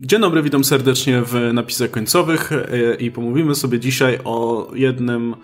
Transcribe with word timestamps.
Dzień 0.00 0.20
dobry, 0.20 0.42
witam 0.42 0.64
serdecznie 0.64 1.22
w 1.22 1.50
napisach 1.52 1.90
końcowych 1.90 2.52
e, 2.52 2.94
i 2.94 3.10
pomówimy 3.10 3.54
sobie 3.54 3.80
dzisiaj 3.80 4.18
o 4.24 4.70
jednym... 4.74 5.34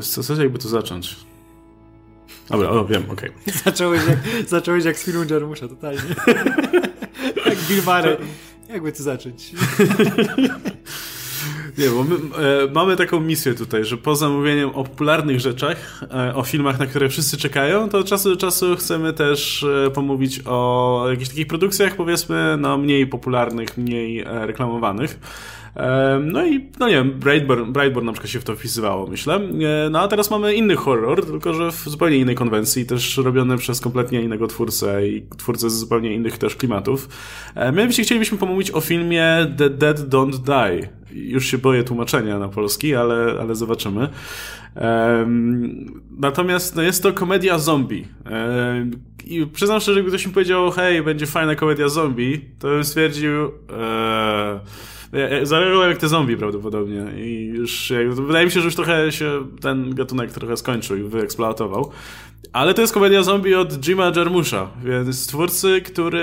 Co, 0.00 0.22
co 0.22 0.42
jakby 0.42 0.58
tu 0.58 0.68
zacząć? 0.68 1.16
Dobra, 2.50 2.68
o, 2.68 2.84
wiem, 2.84 3.02
okej. 3.10 3.30
Okay. 3.30 3.54
Zacząłeś, 3.64 4.02
jak, 4.08 4.48
zacząłeś 4.48 4.84
jak 4.84 4.98
z 4.98 5.04
filmu 5.04 5.24
Jarmusza, 5.30 5.68
totalnie. 5.68 6.00
jak 7.46 7.58
Bill 7.68 7.82
Murray. 7.86 8.16
Jakby 8.68 8.92
tu 8.92 9.02
zacząć? 9.02 9.52
Nie, 11.78 11.88
bo 11.88 12.04
my 12.04 12.14
e, 12.14 12.70
mamy 12.72 12.96
taką 12.96 13.20
misję 13.20 13.54
tutaj, 13.54 13.84
że 13.84 13.96
poza 13.96 14.28
mówieniem 14.28 14.70
o 14.70 14.84
popularnych 14.84 15.40
rzeczach, 15.40 16.04
e, 16.14 16.34
o 16.34 16.42
filmach, 16.42 16.78
na 16.78 16.86
które 16.86 17.08
wszyscy 17.08 17.36
czekają, 17.36 17.88
to 17.88 17.98
od 17.98 18.06
czasu 18.06 18.30
do 18.30 18.36
czasu 18.36 18.76
chcemy 18.76 19.12
też 19.12 19.62
e, 19.86 19.90
pomówić 19.90 20.40
o 20.44 21.06
jakichś 21.10 21.28
takich 21.28 21.46
produkcjach, 21.46 21.96
powiedzmy, 21.96 22.56
no 22.58 22.78
mniej 22.78 23.06
popularnych, 23.06 23.76
mniej 23.78 24.20
e, 24.20 24.46
reklamowanych. 24.46 25.18
E, 25.76 26.20
no 26.24 26.46
i, 26.46 26.70
no 26.78 26.88
nie 26.88 26.94
wiem, 26.94 27.10
Brightburn, 27.10 27.72
Brightburn 27.72 28.06
na 28.06 28.12
przykład 28.12 28.30
się 28.30 28.40
w 28.40 28.44
to 28.44 28.56
wpisywało, 28.56 29.06
myślę. 29.06 29.34
E, 29.34 29.90
no 29.90 30.00
a 30.00 30.08
teraz 30.08 30.30
mamy 30.30 30.54
inny 30.54 30.76
horror, 30.76 31.26
tylko 31.26 31.54
że 31.54 31.72
w 31.72 31.84
zupełnie 31.84 32.16
innej 32.16 32.34
konwencji, 32.34 32.86
też 32.86 33.16
robiony 33.16 33.58
przez 33.58 33.80
kompletnie 33.80 34.22
innego 34.22 34.46
twórcę 34.46 35.08
i 35.08 35.26
twórcę 35.38 35.70
z 35.70 35.78
zupełnie 35.78 36.14
innych 36.14 36.38
też 36.38 36.56
klimatów. 36.56 37.08
Mianowicie 37.56 38.02
chcielibyśmy 38.02 38.38
pomówić 38.38 38.70
o 38.70 38.80
filmie 38.80 39.54
The 39.58 39.70
Dead 39.70 39.98
Don't 39.98 40.38
Die 40.38 40.88
już 41.16 41.46
się 41.46 41.58
boję 41.58 41.84
tłumaczenia 41.84 42.38
na 42.38 42.48
polski, 42.48 42.94
ale, 42.94 43.36
ale 43.40 43.54
zobaczymy. 43.54 44.08
Natomiast 46.18 46.76
no, 46.76 46.82
jest 46.82 47.02
to 47.02 47.12
komedia 47.12 47.58
zombie. 47.58 48.08
Um, 48.30 48.90
I 49.26 49.46
przyznam 49.46 49.80
szczerze, 49.80 50.02
że 50.02 50.08
ktoś 50.08 50.26
mi 50.26 50.32
powiedział, 50.32 50.70
hej, 50.70 51.02
będzie 51.02 51.26
fajna 51.26 51.54
komedia 51.54 51.88
zombie, 51.88 52.40
to 52.58 52.68
bym 52.68 52.84
stwierdził, 52.84 53.32
eee, 53.32 54.60
zareagowałem 55.42 55.90
jak 55.90 55.98
te 55.98 56.08
zombie 56.08 56.36
prawdopodobnie 56.36 57.04
i 57.16 57.46
już 57.46 57.92
wydaje 58.08 58.46
mi 58.46 58.52
się, 58.52 58.60
że 58.60 58.66
już 58.66 58.74
trochę 58.74 59.12
się 59.12 59.46
ten 59.60 59.94
gatunek 59.94 60.32
trochę 60.32 60.56
skończył 60.56 60.96
i 60.96 61.02
wyeksploatował. 61.02 61.90
Ale 62.52 62.74
to 62.74 62.80
jest 62.80 62.94
komedia 62.94 63.22
zombie 63.22 63.54
od 63.54 63.86
Jima 63.86 64.12
Jarmusza, 64.16 64.70
więc 64.84 65.26
twórcy, 65.26 65.80
który 65.80 66.22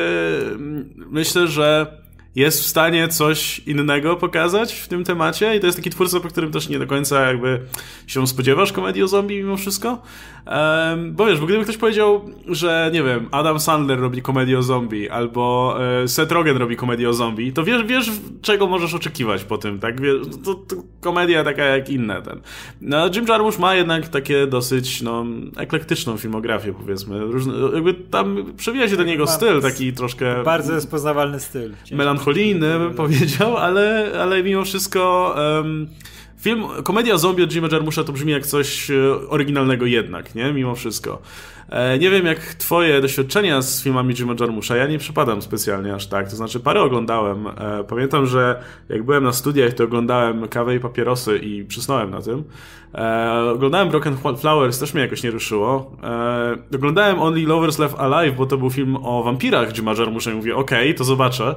mm, 0.55 0.93
myślę, 1.11 1.47
że 1.47 1.97
jest 2.35 2.63
w 2.63 2.65
stanie 2.65 3.07
coś 3.07 3.59
innego 3.59 4.15
pokazać 4.15 4.73
w 4.73 4.87
tym 4.87 5.03
temacie 5.03 5.55
i 5.55 5.59
to 5.59 5.65
jest 5.65 5.77
taki 5.77 5.89
twórca, 5.89 6.19
po 6.19 6.27
którym 6.27 6.51
też 6.51 6.69
nie 6.69 6.79
do 6.79 6.87
końca 6.87 7.27
jakby 7.27 7.59
się 8.07 8.27
spodziewasz 8.27 8.71
komedii 8.71 9.03
o 9.03 9.07
zombie 9.07 9.37
mimo 9.37 9.57
wszystko. 9.57 10.01
Um, 10.45 11.13
bo 11.13 11.25
wiesz, 11.25 11.39
bo 11.39 11.45
gdyby 11.45 11.63
ktoś 11.63 11.77
powiedział, 11.77 12.29
że 12.47 12.89
nie 12.93 13.03
wiem, 13.03 13.27
Adam 13.31 13.59
Sandler 13.59 13.99
robi 13.99 14.21
komedię 14.21 14.59
o 14.59 14.63
zombie 14.63 15.09
albo 15.09 15.75
e, 16.03 16.07
Seth 16.07 16.31
Rogen 16.31 16.57
robi 16.57 16.75
komedię 16.75 17.09
o 17.09 17.13
zombie, 17.13 17.53
to 17.53 17.63
wiesz, 17.63 17.83
wiesz 17.83 18.11
czego 18.41 18.67
możesz 18.67 18.93
oczekiwać 18.93 19.43
po 19.43 19.57
tym, 19.57 19.79
tak? 19.79 20.01
Wiesz, 20.01 20.15
to, 20.45 20.53
to 20.53 20.75
komedia 21.01 21.43
taka 21.43 21.63
jak 21.63 21.89
inne. 21.89 22.21
Ten. 22.21 22.41
No, 22.81 23.09
Jim 23.15 23.25
Jarmusch 23.27 23.59
ma 23.59 23.75
jednak 23.75 24.07
takie 24.07 24.47
dosyć 24.47 25.01
no, 25.01 25.25
eklektyczną 25.57 26.17
filmografię, 26.17 26.73
powiedzmy. 26.73 27.19
Różne, 27.19 27.53
jakby 27.73 27.93
tam 27.93 28.45
przewija 28.57 28.87
się 28.87 28.97
do 28.97 29.03
niego 29.03 29.27
styl 29.27 29.61
taki 29.61 29.93
troszkę... 29.93 30.43
Bardzo 30.43 30.73
rozpoznawalny 30.73 31.39
styl. 31.39 31.73
Melancholijny, 31.91 32.22
bym 32.59 32.93
powiedział, 32.93 33.57
ale, 33.57 34.11
ale 34.21 34.43
mimo 34.43 34.65
wszystko... 34.65 35.35
Um, 35.37 35.87
Film, 36.43 36.63
komedia 36.83 37.17
zombie 37.17 37.43
od 37.43 37.51
Jima 37.51 37.67
Jarmusza 37.71 38.03
to 38.03 38.13
brzmi 38.13 38.31
jak 38.31 38.45
coś 38.45 38.91
e, 38.91 38.95
oryginalnego 39.29 39.85
jednak, 39.85 40.35
nie? 40.35 40.53
Mimo 40.53 40.75
wszystko. 40.75 41.21
E, 41.69 41.99
nie 41.99 42.09
wiem, 42.09 42.25
jak 42.25 42.39
twoje 42.39 43.01
doświadczenia 43.01 43.61
z 43.61 43.83
filmami 43.83 44.15
Jima 44.15 44.33
Jarmusza, 44.39 44.75
ja 44.75 44.87
nie 44.87 44.97
przypadam 44.97 45.41
specjalnie 45.41 45.93
aż 45.93 46.07
tak, 46.07 46.29
to 46.29 46.35
znaczy 46.35 46.59
parę 46.59 46.81
oglądałem. 46.81 47.47
E, 47.47 47.51
pamiętam, 47.89 48.25
że 48.25 48.63
jak 48.89 49.03
byłem 49.03 49.23
na 49.23 49.33
studiach, 49.33 49.73
to 49.73 49.83
oglądałem 49.83 50.47
Kawę 50.47 50.75
i 50.75 50.79
Papierosy 50.79 51.37
i 51.37 51.65
przysnąłem 51.65 52.11
na 52.11 52.21
tym. 52.21 52.43
E, 52.95 53.51
oglądałem 53.53 53.89
Broken 53.89 54.17
Flowers, 54.37 54.79
też 54.79 54.93
mnie 54.93 55.03
jakoś 55.03 55.23
nie 55.23 55.31
ruszyło. 55.31 55.91
oglądałem 56.75 57.21
Only 57.21 57.45
Lovers 57.45 57.79
Left 57.79 57.99
Alive, 57.99 58.35
bo 58.35 58.45
to 58.45 58.57
był 58.57 58.69
film 58.69 58.97
o 59.03 59.23
wampirach 59.23 59.73
Jima 59.73 59.93
Jarmusza 59.93 60.31
i 60.31 60.35
mówię, 60.35 60.55
okej, 60.55 60.83
okay, 60.83 60.93
to 60.93 61.03
zobaczę, 61.03 61.55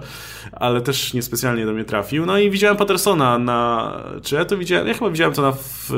ale 0.52 0.80
też 0.80 1.14
niespecjalnie 1.14 1.66
do 1.66 1.72
mnie 1.72 1.84
trafił. 1.84 2.26
No 2.26 2.38
i 2.38 2.50
widziałem 2.50 2.76
Pattersona 2.76 3.38
na... 3.38 3.92
Czy 4.22 4.34
ja 4.34 4.44
to 4.44 4.56
widziałem? 4.56 4.88
Ja 4.88 4.94
chyba 4.94 5.10
widziałem 5.10 5.34
to 5.34 5.42
na 5.42 5.52
w, 5.52 5.90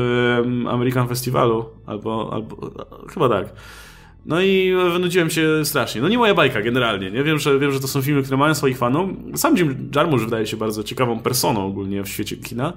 American 0.71 1.09
Festivalu, 1.09 1.65
albo, 1.87 2.31
albo 2.33 2.71
chyba 3.11 3.29
tak. 3.29 3.47
No 4.27 4.41
i 4.41 4.75
wynudziłem 4.93 5.31
się 5.31 5.65
strasznie. 5.65 6.01
No 6.01 6.09
nie 6.09 6.19
moja 6.19 6.35
bajka 6.35 6.63
generalnie, 6.63 7.11
nie? 7.11 7.23
Wiem, 7.23 7.39
że, 7.39 7.59
wiem, 7.59 7.73
że 7.73 7.81
to 7.81 7.89
są 7.89 8.03
filmy, 8.03 8.23
które 8.23 8.37
mają 8.37 8.55
swoich 8.55 8.79
fanów. 8.79 9.11
Sam 9.35 9.57
Jim 9.57 9.91
Jarmusch 9.95 10.25
wydaje 10.25 10.47
się 10.47 10.57
bardzo 10.57 10.83
ciekawą 10.83 11.19
personą 11.19 11.67
ogólnie 11.67 12.03
w 12.03 12.09
świecie 12.09 12.37
kina. 12.37 12.73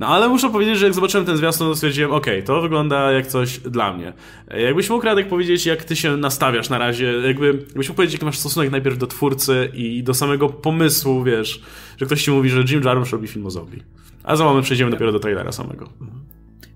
No 0.00 0.06
ale 0.06 0.28
muszę 0.28 0.50
powiedzieć, 0.50 0.78
że 0.78 0.86
jak 0.86 0.94
zobaczyłem 0.94 1.26
ten 1.26 1.36
zwiastun, 1.36 1.68
to 1.68 1.74
stwierdziłem, 1.74 2.12
okej, 2.12 2.42
to 2.42 2.62
wygląda 2.62 3.12
jak 3.12 3.26
coś 3.26 3.58
dla 3.58 3.92
mnie. 3.92 4.12
Jakbyś 4.58 4.90
mógł, 4.90 5.04
Radek, 5.04 5.28
powiedzieć, 5.28 5.66
jak 5.66 5.84
ty 5.84 5.96
się 5.96 6.16
nastawiasz 6.16 6.68
na 6.68 6.78
razie, 6.78 7.12
jakby, 7.26 7.46
jakbyś 7.46 7.88
mógł 7.88 7.96
powiedzieć, 7.96 8.14
jaki 8.14 8.24
masz 8.24 8.38
stosunek 8.38 8.70
najpierw 8.70 8.98
do 8.98 9.06
twórcy 9.06 9.70
i 9.74 10.02
do 10.02 10.14
samego 10.14 10.48
pomysłu, 10.48 11.24
wiesz, 11.24 11.62
że 11.96 12.06
ktoś 12.06 12.24
ci 12.24 12.30
mówi, 12.30 12.50
że 12.50 12.60
Jim 12.60 12.82
Jarmusch 12.84 13.12
robi 13.12 13.28
film 13.28 13.46
o 13.46 13.50
zombie. 13.50 13.82
A 14.24 14.36
za 14.36 14.44
moment 14.44 14.64
przejdziemy 14.64 14.90
dopiero 14.90 15.12
do 15.12 15.20
trailera 15.20 15.52
samego. 15.52 15.88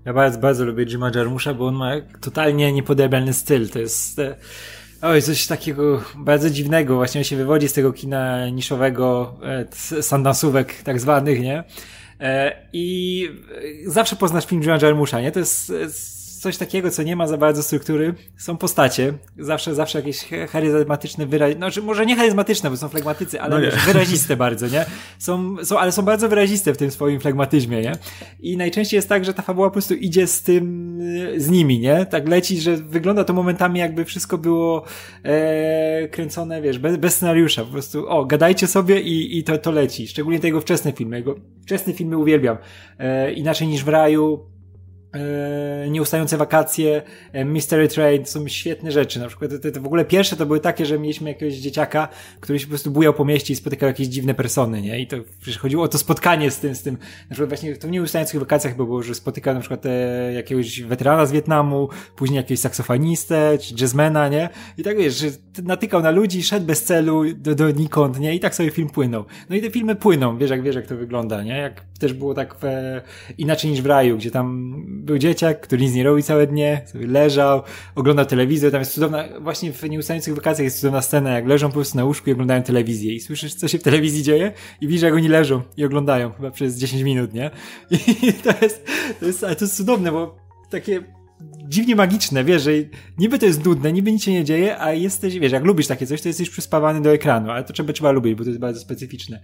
Ja 0.05 0.13
bardzo, 0.13 0.39
bardzo 0.39 0.65
lubię 0.65 0.85
Jima 0.85 1.11
Jarmusza, 1.15 1.53
bo 1.53 1.67
on 1.67 1.75
ma 1.75 1.91
totalnie 2.21 2.73
niepodebrany 2.73 3.33
styl. 3.33 3.69
To 3.69 3.79
jest 3.79 4.19
e, 4.19 4.35
oj, 5.01 5.21
coś 5.21 5.47
takiego 5.47 6.01
bardzo 6.17 6.49
dziwnego. 6.49 6.95
Właśnie 6.95 7.21
on 7.21 7.25
się 7.25 7.35
wywodzi 7.35 7.67
z 7.67 7.73
tego 7.73 7.93
kina 7.93 8.49
niszowego, 8.49 9.35
e, 9.43 10.01
sandansówek 10.01 10.83
tak 10.83 10.99
zwanych, 10.99 11.41
nie? 11.41 11.63
E, 12.19 12.55
I 12.73 13.29
zawsze 13.85 14.15
poznasz 14.15 14.45
film 14.45 14.61
Jima 14.61 14.77
Jarmusza, 14.81 15.21
nie? 15.21 15.31
To 15.31 15.39
jest 15.39 15.73
coś 16.45 16.57
takiego, 16.57 16.91
co 16.91 17.03
nie 17.03 17.15
ma 17.15 17.27
za 17.27 17.37
bardzo 17.37 17.63
struktury. 17.63 18.13
Są 18.37 18.57
postacie. 18.57 19.13
Zawsze, 19.39 19.75
zawsze 19.75 19.99
jakieś 19.99 20.25
charyzmatyczne, 20.49 21.25
wyraźne, 21.25 21.57
znaczy 21.57 21.81
może 21.81 22.05
nie 22.05 22.15
charyzmatyczne, 22.15 22.69
bo 22.69 22.77
są 22.77 22.89
flegmatycy, 22.89 23.41
ale 23.41 23.59
no 23.59 23.77
wyraziste 23.85 24.37
bardzo, 24.37 24.67
nie? 24.67 24.85
Są, 25.19 25.55
są, 25.63 25.79
ale 25.79 25.91
są 25.91 26.01
bardzo 26.01 26.29
wyraziste 26.29 26.73
w 26.73 26.77
tym 26.77 26.91
swoim 26.91 27.19
flegmatyzmie, 27.19 27.81
nie? 27.81 27.91
I 28.39 28.57
najczęściej 28.57 28.97
jest 28.97 29.09
tak, 29.09 29.25
że 29.25 29.33
ta 29.33 29.41
fabuła 29.41 29.67
po 29.67 29.73
prostu 29.73 29.93
idzie 29.93 30.27
z 30.27 30.43
tym, 30.43 30.99
z 31.37 31.49
nimi, 31.49 31.79
nie? 31.79 32.05
Tak 32.05 32.27
leci, 32.27 32.61
że 32.61 32.77
wygląda 32.77 33.23
to 33.23 33.33
momentami 33.33 33.79
jakby 33.79 34.05
wszystko 34.05 34.37
było 34.37 34.83
e, 35.23 36.07
kręcone, 36.07 36.61
wiesz, 36.61 36.79
bez, 36.79 36.97
bez 36.97 37.15
scenariusza. 37.15 37.63
Po 37.65 37.71
prostu, 37.71 38.09
o, 38.09 38.25
gadajcie 38.25 38.67
sobie 38.67 39.01
i, 39.01 39.37
i 39.37 39.43
to, 39.43 39.57
to 39.57 39.71
leci. 39.71 40.07
Szczególnie 40.07 40.39
te 40.39 40.47
jego 40.47 40.61
wczesne 40.61 40.91
filmy. 40.91 41.17
Jego 41.17 41.35
wczesne 41.61 41.93
filmy 41.93 42.17
uwielbiam. 42.17 42.57
E, 42.99 43.33
inaczej 43.33 43.67
niż 43.67 43.83
w 43.83 43.87
raju, 43.87 44.39
e, 44.49 44.54
nieustające 45.89 46.37
wakacje, 46.37 47.01
e, 47.31 47.45
Mystery 47.45 47.87
Train, 47.87 48.23
to 48.23 48.29
są 48.29 48.47
świetne 48.47 48.91
rzeczy. 48.91 49.19
Na 49.19 49.27
przykład 49.27 49.51
te, 49.61 49.71
te, 49.71 49.79
w 49.79 49.85
ogóle 49.85 50.05
pierwsze 50.05 50.35
to 50.35 50.45
były 50.45 50.59
takie, 50.59 50.85
że 50.85 50.99
mieliśmy 50.99 51.29
jakiegoś 51.29 51.55
dzieciaka, 51.55 52.07
który 52.39 52.59
się 52.59 52.65
po 52.65 52.69
prostu 52.69 52.91
bujał 52.91 53.13
po 53.13 53.25
mieście 53.25 53.53
i 53.53 53.55
spotykał 53.55 53.87
jakieś 53.87 54.07
dziwne 54.07 54.33
persony, 54.33 54.81
nie? 54.81 54.99
I 54.99 55.07
to 55.07 55.17
przecież 55.41 55.59
chodziło 55.59 55.83
o 55.83 55.87
to 55.87 55.97
spotkanie 55.97 56.51
z 56.51 56.59
tym, 56.59 56.75
z 56.75 56.81
tym. 56.81 56.97
Na 57.29 57.35
przykład 57.35 57.49
właśnie 57.49 57.75
w 57.75 57.91
nieustających 57.91 58.39
wakacjach 58.39 58.75
było, 58.75 59.03
że 59.03 59.15
spotykał 59.15 59.53
na 59.53 59.59
przykład 59.59 59.85
e, 59.85 60.33
jakiegoś 60.33 60.81
weterana 60.81 61.25
z 61.25 61.31
Wietnamu, 61.31 61.89
później 62.15 62.37
jakiegoś 62.37 62.59
saksofonistę, 62.59 63.57
czy 63.61 63.75
jazzmana, 63.81 64.29
nie? 64.29 64.49
I 64.77 64.83
tak 64.83 64.97
wiesz, 64.97 65.17
że 65.17 65.27
natykał 65.63 66.01
na 66.01 66.11
ludzi, 66.11 66.43
szedł 66.43 66.65
bez 66.65 66.83
celu 66.83 67.23
do, 67.35 67.55
do 67.55 67.71
nikąd, 67.71 68.19
nie? 68.19 68.35
I 68.35 68.39
tak 68.39 68.55
sobie 68.55 68.71
film 68.71 68.89
płynął. 68.89 69.25
No 69.49 69.55
i 69.55 69.61
te 69.61 69.71
filmy 69.71 69.95
płyną, 69.95 70.37
wiesz 70.37 70.49
jak, 70.49 70.63
wiesz 70.63 70.75
jak 70.75 70.87
to 70.87 70.95
wygląda, 70.95 71.43
nie? 71.43 71.57
Jak 71.57 71.81
też 71.99 72.13
było 72.13 72.33
tak 72.33 72.55
w, 72.61 72.65
inaczej 73.37 73.71
niż 73.71 73.81
w 73.81 73.85
raju, 73.85 74.17
gdzie 74.17 74.31
tam 74.31 75.04
był 75.05 75.17
dzieciak, 75.17 75.61
który 75.61 75.81
nic 75.81 75.93
nie 75.93 76.03
robi 76.03 76.23
całe 76.23 76.47
dnie, 76.47 76.81
sobie 76.85 77.07
leżał, 77.07 77.61
oglądał 77.95 78.25
telewizję, 78.25 78.71
tam 78.71 78.79
jest 78.79 78.93
cudowna, 78.93 79.23
właśnie 79.41 79.73
w 79.73 79.89
nieustających 79.89 80.35
wakacjach 80.35 80.65
jest 80.65 80.79
cudowna 80.79 81.01
scena, 81.01 81.29
jak 81.29 81.47
leżą 81.47 81.67
po 81.67 81.73
prostu 81.73 81.97
na 81.97 82.05
łóżku 82.05 82.29
i 82.29 82.33
oglądają 82.33 82.63
telewizję 82.63 83.13
i 83.13 83.19
słyszysz, 83.19 83.55
co 83.55 83.67
się 83.67 83.79
w 83.79 83.83
telewizji 83.83 84.23
dzieje 84.23 84.51
i 84.81 84.87
widzisz, 84.87 85.01
jak 85.01 85.13
oni 85.13 85.27
leżą 85.27 85.61
i 85.77 85.85
oglądają, 85.85 86.31
chyba 86.31 86.51
przez 86.51 86.77
10 86.77 87.03
minut, 87.03 87.33
nie? 87.33 87.51
I 87.91 88.33
to 88.43 88.53
jest, 88.61 88.85
to 89.19 89.25
jest, 89.25 89.43
ale 89.43 89.55
to 89.55 89.65
jest 89.65 89.77
cudowne, 89.77 90.11
bo 90.11 90.37
takie 90.69 91.03
dziwnie 91.67 91.95
magiczne, 91.95 92.43
wiesz, 92.43 92.61
że 92.61 92.71
niby 93.17 93.39
to 93.39 93.45
jest 93.45 93.65
nudne, 93.65 93.93
niby 93.93 94.11
nic 94.11 94.23
się 94.23 94.31
nie 94.31 94.43
dzieje, 94.43 94.81
a 94.81 94.93
jesteś, 94.93 95.39
wiesz, 95.39 95.51
jak 95.51 95.65
lubisz 95.65 95.87
takie 95.87 96.07
coś, 96.07 96.21
to 96.21 96.27
jesteś 96.27 96.49
przyspawany 96.49 97.01
do 97.01 97.13
ekranu, 97.13 97.51
ale 97.51 97.63
to 97.63 97.73
trzeba, 97.73 97.93
trzeba 97.93 98.11
lubić, 98.11 98.35
bo 98.35 98.43
to 98.43 98.49
jest 98.49 98.59
bardzo 98.59 98.79
specyficzne. 98.79 99.41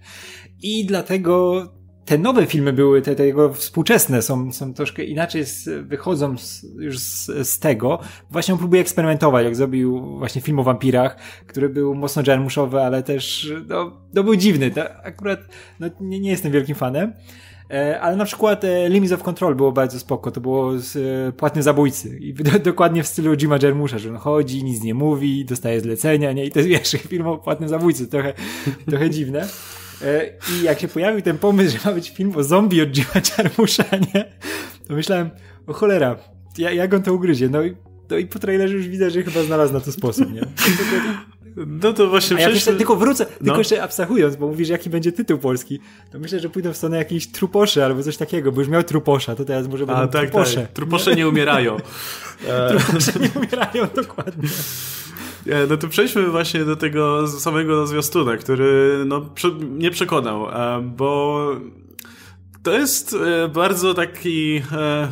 I 0.62 0.86
dlatego 0.86 1.64
te 2.04 2.18
nowe 2.18 2.46
filmy 2.46 2.72
były, 2.72 3.02
te, 3.02 3.14
te 3.14 3.26
jego 3.26 3.54
współczesne 3.54 4.22
są, 4.22 4.52
są 4.52 4.74
troszkę 4.74 5.04
inaczej, 5.04 5.44
z, 5.44 5.86
wychodzą 5.88 6.38
z, 6.38 6.66
już 6.78 6.98
z, 6.98 7.48
z 7.48 7.58
tego. 7.58 7.98
Właśnie 8.30 8.54
on 8.54 8.58
próbuje 8.58 8.80
eksperymentować, 8.80 9.44
jak 9.44 9.56
zrobił 9.56 10.18
właśnie 10.18 10.42
film 10.42 10.58
o 10.58 10.62
wampirach, 10.62 11.16
który 11.46 11.68
był 11.68 11.94
mocno 11.94 12.22
jarmuszowy, 12.26 12.80
ale 12.80 13.02
też, 13.02 13.52
no, 13.68 13.92
no 14.14 14.24
był 14.24 14.36
dziwny. 14.36 14.70
To 14.70 14.96
akurat, 15.04 15.40
no, 15.80 15.86
nie, 16.00 16.20
nie 16.20 16.30
jestem 16.30 16.52
wielkim 16.52 16.74
fanem. 16.74 17.12
E, 17.72 18.00
ale 18.00 18.16
na 18.16 18.24
przykład 18.24 18.64
e, 18.64 18.88
Limits 18.88 19.12
of 19.12 19.22
Control 19.22 19.54
było 19.54 19.72
bardzo 19.72 19.98
spoko, 19.98 20.30
to 20.30 20.40
było 20.40 20.78
z 20.78 20.96
e, 20.96 21.32
Płatny 21.32 21.62
Zabójcy 21.62 22.18
i 22.18 22.34
do, 22.52 22.58
dokładnie 22.58 23.02
w 23.02 23.06
stylu 23.06 23.36
Jima 23.36 23.58
Jarmusza, 23.62 23.98
że 23.98 24.10
on 24.10 24.16
chodzi, 24.16 24.64
nic 24.64 24.82
nie 24.82 24.94
mówi, 24.94 25.44
dostaje 25.44 25.80
zlecenia, 25.80 26.32
nie? 26.32 26.44
I 26.44 26.50
to 26.50 26.58
jest, 26.58 26.68
wiesz, 26.68 27.02
film 27.08 27.26
o 27.26 27.38
Płatnym 27.38 27.68
Zabójcy, 27.68 28.06
trochę, 28.06 28.32
trochę 28.90 29.10
dziwne. 29.10 29.48
E, 30.04 30.32
I 30.52 30.62
jak 30.62 30.80
się 30.80 30.88
pojawił 30.88 31.22
ten 31.22 31.38
pomysł, 31.38 31.72
że 31.78 31.88
ma 31.90 31.94
być 31.94 32.10
film 32.10 32.32
o 32.36 32.42
zombie 32.42 32.82
od 32.82 32.88
Jima 32.88 33.20
Jarmusza, 33.38 33.84
nie? 34.14 34.24
To 34.88 34.94
myślałem, 34.94 35.30
o 35.66 35.72
cholera, 35.72 36.16
jak 36.58 36.94
on 36.94 37.02
to 37.02 37.14
ugryzie? 37.14 37.48
No 37.48 37.62
i, 37.62 37.76
no 38.10 38.16
i 38.16 38.26
po 38.26 38.38
trailerze 38.38 38.74
już 38.74 38.88
widzę, 38.88 39.10
że 39.10 39.22
chyba 39.22 39.42
znalazł 39.42 39.72
na 39.72 39.80
to 39.80 39.92
sposób, 39.92 40.32
nie? 40.32 40.42
No 41.56 41.92
to 41.92 42.08
właśnie 42.08 42.36
A 42.36 42.40
ja 42.40 42.48
myślę, 42.48 42.74
tylko 42.74 42.96
wrócę, 42.96 43.26
no. 43.40 43.44
tylko 43.44 43.58
jeszcze 43.58 43.82
abstrahując, 43.82 44.36
bo 44.36 44.46
mówisz, 44.46 44.68
jaki 44.68 44.90
będzie 44.90 45.12
tytuł 45.12 45.38
polski, 45.38 45.80
to 46.12 46.18
myślę, 46.18 46.40
że 46.40 46.50
pójdą 46.50 46.72
w 46.72 46.76
stronę 46.76 46.96
jakiejś 46.96 47.26
truposze 47.26 47.84
albo 47.84 48.02
coś 48.02 48.16
takiego, 48.16 48.52
bo 48.52 48.60
już 48.60 48.68
miał 48.68 48.82
truposza, 48.82 49.34
to 49.34 49.44
teraz 49.44 49.68
może 49.68 49.86
będą 49.86 50.02
A, 50.02 50.08
tak, 50.08 50.30
truposze. 50.30 50.60
Tak. 50.60 50.72
Truposze 50.72 51.14
nie 51.14 51.28
umierają. 51.28 51.76
truposze 52.70 53.12
nie 53.20 53.30
umierają, 53.36 53.86
dokładnie. 53.96 54.48
No 55.68 55.76
to 55.76 55.88
przejdźmy 55.88 56.26
właśnie 56.26 56.64
do 56.64 56.76
tego 56.76 57.28
samego 57.28 57.86
zwiastuna, 57.86 58.36
który 58.36 59.02
no, 59.06 59.26
nie 59.60 59.90
przekonał, 59.90 60.46
bo 60.82 61.46
to 62.62 62.72
jest 62.72 63.14
e, 63.14 63.48
bardzo 63.48 63.94
taki 63.94 64.62
e, 64.72 65.08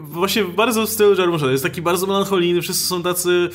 właśnie 0.00 0.44
bardzo 0.44 0.86
w 0.86 0.88
stylu 0.88 1.20
Jarmusza. 1.20 1.50
Jest 1.50 1.64
taki 1.64 1.82
bardzo 1.82 2.06
melancholijny, 2.06 2.62
wszyscy 2.62 2.86
są 2.86 3.02
tacy 3.02 3.48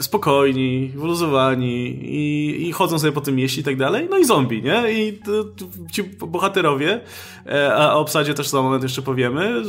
spokojni, 0.00 0.92
wyluzowani 0.94 1.86
i, 2.02 2.68
i 2.68 2.72
chodzą 2.72 2.98
sobie 2.98 3.12
po 3.12 3.20
tym 3.20 3.34
mieście 3.34 3.60
i 3.60 3.64
tak 3.64 3.76
dalej. 3.76 4.08
No 4.10 4.18
i 4.18 4.24
zombie, 4.24 4.62
nie? 4.62 4.92
I 4.92 5.18
to, 5.18 5.44
to, 5.44 5.64
ci 5.92 6.02
bohaterowie, 6.02 7.00
e, 7.46 7.74
a 7.74 7.94
o 7.94 8.00
obsadzie 8.00 8.34
też 8.34 8.48
za 8.48 8.62
moment 8.62 8.82
jeszcze 8.82 9.02
powiemy, 9.02 9.62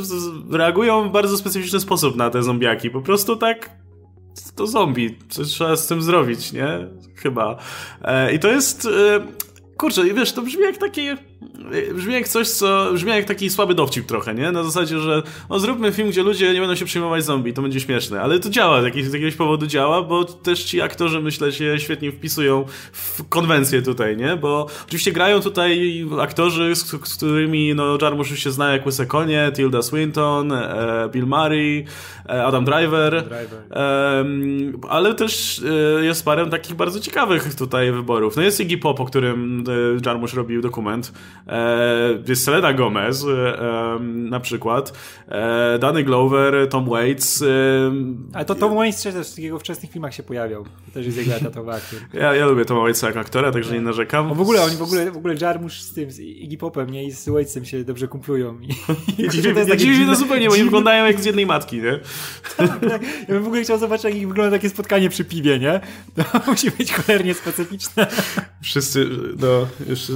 reagują 0.52 1.10
w 1.10 1.12
bardzo 1.12 1.38
specyficzny 1.38 1.80
sposób 1.80 2.16
na 2.16 2.30
te 2.30 2.44
zombiaki. 2.44 2.90
Po 2.90 3.02
prostu 3.02 3.36
tak 3.36 3.70
to 4.58 4.68
zombie, 4.68 5.18
coś 5.30 5.48
trzeba 5.48 5.76
z 5.76 5.88
tym 5.88 6.02
zrobić, 6.02 6.54
nie? 6.54 6.88
Chyba. 7.16 7.58
E, 8.02 8.34
I 8.34 8.40
to 8.40 8.48
jest... 8.48 8.88
Kurczę, 9.78 10.04
wiesz, 10.04 10.32
to 10.32 10.42
brzmi 10.42 10.64
jak 10.64 10.78
takie 10.78 11.18
brzmi 11.94 12.14
jak 12.14 12.28
coś, 12.28 12.50
co. 12.50 12.94
brzmi 12.94 13.10
jak 13.10 13.26
taki 13.26 13.50
słaby 13.50 13.76
dowcip 13.76 14.06
trochę, 14.06 14.34
nie? 14.34 14.52
Na 14.52 14.64
zasadzie, 14.64 15.00
że 15.00 15.24
no 15.50 15.60
zróbmy 15.60 15.92
film, 15.92 16.10
gdzie 16.10 16.24
ludzie 16.24 16.54
nie 16.54 16.60
będą 16.60 16.76
się 16.76 16.86
przyjmować 16.86 17.26
zombie, 17.26 17.54
to 17.54 17.62
będzie 17.62 17.80
śmieszne. 17.80 18.22
Ale 18.22 18.40
to 18.40 18.50
działa, 18.50 18.82
z 18.82 18.86
jakiegoś, 18.86 19.10
z 19.10 19.14
jakiegoś 19.14 19.36
powodu 19.36 19.68
działa, 19.68 20.02
bo 20.02 20.26
też 20.26 20.64
ci 20.64 20.82
aktorzy, 20.82 21.20
myślę, 21.20 21.52
się 21.52 21.80
świetnie 21.80 22.12
wpisują 22.12 22.66
w 22.92 23.30
konwencję 23.30 23.82
tutaj, 23.82 24.18
nie? 24.18 24.36
Bo 24.36 24.68
oczywiście 24.86 25.12
grają 25.12 25.42
tutaj 25.42 26.06
aktorzy, 26.22 26.76
z, 26.76 26.86
z 27.08 27.16
którymi 27.16 27.76
no, 27.76 27.98
Jarmusch 28.02 28.32
już 28.32 28.40
się 28.40 28.52
zna, 28.52 28.72
jak 28.72 28.86
Łyse 28.86 29.06
Konie, 29.06 29.52
Tilda 29.56 29.82
Swinton, 29.82 30.52
e, 30.52 31.10
Bill 31.12 31.26
Murray, 31.26 31.86
e, 32.30 32.46
Adam 32.46 32.66
Driver. 32.66 33.24
Driver. 33.24 33.62
E, 33.72 34.26
ale 34.90 35.16
też 35.16 35.62
e, 36.00 36.06
jest 36.06 36.26
parę 36.26 36.50
takich 36.50 36.76
bardzo 36.76 37.00
ciekawych 37.00 37.56
tutaj 37.56 37.92
wyborów. 37.92 38.36
No 38.36 38.42
jest 38.42 38.60
Iggy 38.60 38.78
Pop, 38.78 39.00
o 39.00 39.06
którym 39.06 39.64
e, 39.68 39.72
Jarmusch 40.06 40.34
robił 40.34 40.62
dokument. 40.62 41.14
E, 41.48 42.24
jest 42.28 42.44
Selena 42.44 42.74
Gomez 42.74 43.24
e, 43.24 44.00
na 44.04 44.40
przykład, 44.40 44.94
e, 45.28 45.80
Danny 45.80 46.04
Glover, 46.04 46.70
Tom 46.70 46.90
Waits. 46.90 47.44
Ale 48.34 48.46
to 48.46 48.56
Tom 48.56 48.76
Waits 48.76 49.04
też 49.04 49.34
w 49.36 49.40
jego 49.40 49.60
wczesnych 49.60 49.92
filmach 49.92 50.14
się 50.14 50.24
pojawiał. 50.24 50.64
To 50.64 50.92
też 50.94 51.06
jest 51.06 51.18
jego 51.18 51.34
etatowy 51.34 51.72
aktor. 51.72 52.00
Ja, 52.14 52.36
ja 52.36 52.46
lubię 52.46 52.66
Tom 52.66 52.78
Waitsa 52.78 53.08
jako 53.08 53.20
aktora, 53.20 53.52
także 53.52 53.74
nie 53.74 53.82
narzekam. 53.82 54.32
O, 54.32 54.36
w 54.36 54.42
ogóle 54.42 54.64
oni 54.64 54.76
w 54.76 54.82
ogóle, 54.82 55.12
w 55.12 55.18
ogóle 55.18 55.36
Jarmusch 55.42 55.74
z 55.74 55.94
tym, 55.94 56.12
z 56.12 56.20
Iggy 56.20 56.58
Popem, 56.58 56.90
nie? 56.90 57.06
I 57.06 57.12
z 57.12 57.30
Waitsem 57.30 57.66
się 57.66 57.84
dobrze 57.84 58.08
kumplują. 58.08 58.60
I, 58.60 58.70
I 59.24 59.30
dziwi, 59.32 59.54
to 59.54 59.76
dziwi 59.76 60.06
to 60.06 60.16
zupełnie, 60.16 60.48
bo 60.48 60.54
oni 60.54 60.64
wyglądają 60.64 61.06
jak 61.06 61.20
z 61.20 61.26
jednej 61.26 61.46
matki, 61.46 61.82
nie? 61.82 62.00
tak, 62.58 62.80
tak. 62.90 63.02
Ja 63.02 63.28
bym 63.28 63.44
w 63.44 63.48
ogóle 63.48 63.62
chciał 63.62 63.78
zobaczyć, 63.78 64.04
jak 64.04 64.28
wygląda 64.28 64.58
takie 64.58 64.70
spotkanie 64.70 65.10
przy 65.10 65.26
piwie, 65.26 65.60
nie? 65.60 65.80
To 66.16 66.24
musi 66.48 66.72
być 66.72 66.94
cholernie 66.94 67.34
specyficzne. 67.34 68.08
Wszyscy, 68.62 69.10
no, 69.42 69.68
już 69.90 70.12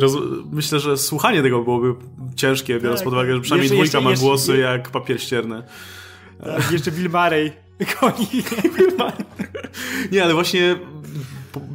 roz... 0.00 0.12
myślę, 0.56 0.80
że 0.80 0.96
słuchanie 0.96 1.42
tego 1.42 1.62
byłoby 1.62 1.94
ciężkie, 2.36 2.80
biorąc 2.80 3.00
tak, 3.00 3.04
pod 3.04 3.12
uwagę, 3.12 3.34
że 3.34 3.40
przynajmniej 3.40 3.64
jeszcze, 3.64 3.74
dwójka 3.74 4.10
jeszcze, 4.10 4.24
ma 4.24 4.28
głosy 4.28 4.58
jak 4.58 4.90
papier 4.90 5.20
ścierny. 5.20 5.62
Tak, 6.44 6.72
jeszcze 6.72 6.92
Bill 6.92 7.10
Murray. 7.10 7.52
Koni. 8.00 8.26
Bill 8.76 8.92
Murray. 8.98 9.24
Nie, 10.12 10.24
ale 10.24 10.34
właśnie 10.34 10.76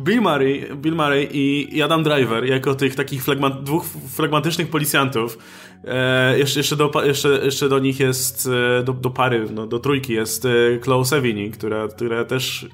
Bill 0.04 0.22
Murray, 0.22 0.68
Bill 0.76 0.96
Murray 0.96 1.30
i 1.32 1.82
Adam 1.82 2.04
Driver 2.04 2.46
jako 2.46 2.76
tych 2.76 2.96
takich 2.96 3.24
flegma- 3.24 3.64
dwóch 3.64 3.86
flegmatycznych 4.16 4.70
policjantów 4.70 5.38
e, 5.86 6.40
jeszcze, 6.40 6.60
jeszcze, 6.60 6.76
do, 6.76 6.92
jeszcze, 7.04 7.30
jeszcze 7.44 7.70
do 7.70 7.80
nich 7.80 8.00
jest 8.00 8.50
e, 8.80 8.84
do, 8.84 8.94
do 8.94 9.10
pary, 9.10 9.48
no, 9.54 9.68
do 9.68 9.80
trójki 9.80 10.14
jest 10.14 10.46
e, 10.46 10.50
Chloe 10.84 11.06
Sevigny, 11.06 11.50
która, 11.50 11.88
która 11.88 12.26
też 12.26 12.68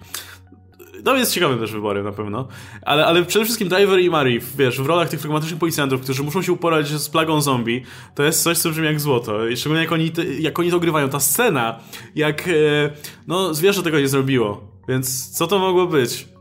no 1.05 1.15
jest 1.15 1.33
ciekawym 1.33 1.59
też 1.59 1.71
wyborem 1.71 2.03
na 2.03 2.11
pewno. 2.11 2.47
Ale, 2.81 3.05
ale 3.05 3.25
przede 3.25 3.45
wszystkim 3.45 3.69
Driver 3.69 3.99
i 3.99 4.09
Mari, 4.09 4.39
wiesz, 4.57 4.81
w 4.81 4.85
rolach 4.85 5.09
tych 5.09 5.19
pragmatycznych 5.19 5.59
policjantów, 5.59 6.01
którzy 6.01 6.23
muszą 6.23 6.41
się 6.41 6.51
uporać 6.51 6.87
z 6.87 7.09
plagą 7.09 7.41
zombie, 7.41 7.83
to 8.15 8.23
jest 8.23 8.43
coś, 8.43 8.57
co 8.57 8.69
brzmi 8.69 8.85
jak 8.85 8.99
złoto. 8.99 9.47
I 9.47 9.57
szczególnie 9.57 9.83
jak 9.83 9.91
oni, 9.91 10.11
jak 10.39 10.59
oni 10.59 10.71
to 10.71 10.79
grywają. 10.79 11.09
Ta 11.09 11.19
scena, 11.19 11.79
jak, 12.15 12.47
e, 12.47 12.51
no, 13.27 13.53
zwierzę 13.53 13.83
tego 13.83 13.99
nie 13.99 14.07
zrobiło. 14.07 14.77
Więc 14.87 15.29
co 15.29 15.47
to 15.47 15.59
mogło 15.59 15.87
być? 15.87 16.36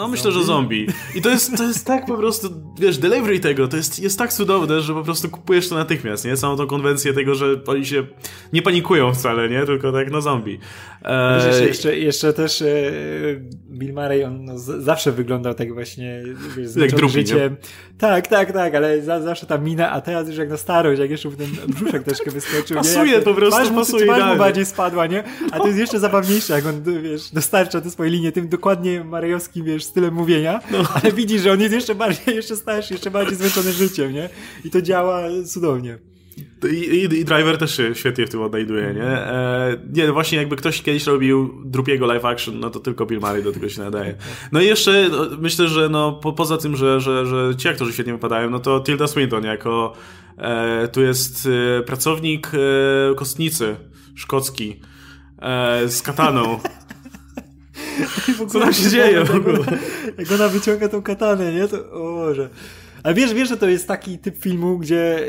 No 0.00 0.08
myślę, 0.08 0.32
że 0.32 0.44
zombie. 0.44 0.86
I 1.14 1.22
to 1.22 1.30
jest, 1.30 1.56
to 1.56 1.62
jest 1.62 1.86
tak 1.86 2.06
po 2.06 2.16
prostu, 2.16 2.48
wiesz, 2.78 2.98
delivery 2.98 3.40
tego, 3.40 3.68
to 3.68 3.76
jest, 3.76 3.98
jest 3.98 4.18
tak 4.18 4.32
cudowne, 4.32 4.80
że 4.80 4.94
po 4.94 5.02
prostu 5.02 5.28
kupujesz 5.28 5.68
to 5.68 5.74
natychmiast, 5.74 6.24
nie? 6.24 6.36
Samą 6.36 6.56
tą 6.56 6.66
konwencję 6.66 7.12
tego, 7.12 7.34
że 7.34 7.46
oni 7.66 7.86
się 7.86 8.06
nie 8.52 8.62
panikują 8.62 9.14
wcale, 9.14 9.48
nie? 9.48 9.66
Tylko 9.66 9.92
tak, 9.92 10.10
no 10.10 10.20
zombie. 10.20 10.58
E... 11.02 11.40
Wiesz, 11.46 11.68
jeszcze, 11.68 11.96
jeszcze 11.96 12.32
też 12.32 12.62
e, 12.62 12.66
Bill 13.70 13.94
Murray, 13.94 14.24
on 14.24 14.44
no, 14.44 14.58
zawsze 14.58 15.12
wyglądał 15.12 15.54
tak 15.54 15.74
właśnie, 15.74 16.22
wiesz, 16.56 16.76
jak 16.76 16.90
drugi, 16.90 17.12
życiem. 17.12 17.38
Nie? 17.38 17.56
Tak, 17.98 18.26
tak, 18.26 18.52
tak, 18.52 18.74
ale 18.74 19.02
za, 19.02 19.20
zawsze 19.20 19.46
ta 19.46 19.58
mina, 19.58 19.90
a 19.90 20.00
teraz 20.00 20.28
już 20.28 20.36
jak 20.36 20.48
na 20.48 20.56
starość, 20.56 21.00
jak 21.00 21.10
jeszcze 21.10 21.30
ten 21.30 21.46
brzuszek 21.68 22.02
troszkę 22.02 22.30
wyskoczył. 22.30 22.76
Pasuje 22.76 23.12
nie? 23.12 23.22
po 23.22 23.34
prostu, 23.34 23.60
twarz 23.60 23.74
pasuje. 23.74 24.06
Twarz 24.06 24.32
mu 24.32 24.38
bardziej 24.38 24.66
spadła, 24.66 25.06
nie? 25.06 25.24
A 25.50 25.58
to 25.58 25.66
jest 25.66 25.78
jeszcze 25.78 25.98
zabawniejsze, 25.98 26.52
jak 26.52 26.66
on, 26.66 27.02
wiesz, 27.02 27.30
dostarcza 27.30 27.80
te 27.80 27.90
swoje 27.90 28.10
linie 28.10 28.32
tym 28.32 28.48
dokładnie 28.48 29.04
marejowskim, 29.04 29.64
wiesz, 29.64 29.89
stylem 29.90 30.14
mówienia, 30.14 30.60
no. 30.72 30.78
ale 30.94 31.12
widzisz, 31.12 31.42
że 31.42 31.52
on 31.52 31.60
jest 31.60 31.74
jeszcze 31.74 31.94
bardziej, 31.94 32.36
jeszcze 32.36 32.56
starszy, 32.56 32.94
jeszcze 32.94 33.10
bardziej 33.10 33.36
zmęczony 33.36 33.72
życiem, 33.72 34.12
nie? 34.12 34.28
I 34.64 34.70
to 34.70 34.82
działa 34.82 35.22
cudownie. 35.46 35.98
I, 36.72 36.76
i, 36.76 37.04
I, 37.04 37.24
Driver 37.24 37.58
też 37.58 37.76
się 37.76 37.94
świetnie 37.94 38.26
w 38.26 38.30
tym 38.30 38.42
odnajduje, 38.42 38.94
nie? 38.94 39.02
E, 39.02 39.76
nie, 39.92 40.06
no 40.06 40.12
właśnie 40.12 40.38
jakby 40.38 40.56
ktoś 40.56 40.82
kiedyś 40.82 41.06
robił 41.06 41.62
drugiego 41.64 42.06
live 42.06 42.24
action, 42.24 42.60
no 42.60 42.70
to 42.70 42.80
tylko 42.80 43.06
Bill 43.06 43.20
Murray 43.20 43.42
do 43.42 43.52
tego 43.52 43.68
się 43.68 43.82
nadaje. 43.82 44.14
No 44.52 44.60
i 44.60 44.66
jeszcze 44.66 45.08
no, 45.10 45.26
myślę, 45.38 45.68
że 45.68 45.88
no 45.88 46.12
po, 46.12 46.32
poza 46.32 46.56
tym, 46.56 46.76
że, 46.76 47.00
że, 47.00 47.26
że 47.26 47.56
ci 47.56 47.68
aktorzy 47.68 47.92
świetnie 47.92 48.12
wypadają, 48.12 48.50
no 48.50 48.58
to 48.58 48.80
Tilda 48.80 49.06
Swinton 49.06 49.44
jako 49.44 49.92
e, 50.38 50.88
tu 50.88 51.02
jest 51.02 51.48
e, 51.78 51.82
pracownik 51.82 52.50
e, 52.54 53.14
kostnicy 53.14 53.76
szkocki 54.14 54.80
e, 55.38 55.88
z 55.88 56.02
kataną. 56.02 56.60
Co 58.48 58.60
tam 58.60 58.72
się 58.72 58.90
dzieje 58.90 59.24
w 59.24 59.34
ogóle? 59.34 59.58
Jak 60.18 60.32
ona 60.32 60.48
wyciąga 60.48 60.88
tą 60.88 61.02
katanę, 61.02 61.52
nie? 61.52 61.68
To, 61.68 61.90
o 61.92 62.12
Boże. 62.14 62.48
Ale 63.02 63.14
wiesz, 63.14 63.34
wiesz, 63.34 63.48
że 63.48 63.56
to 63.56 63.68
jest 63.68 63.88
taki 63.88 64.18
typ 64.18 64.36
filmu, 64.42 64.78
gdzie 64.78 65.26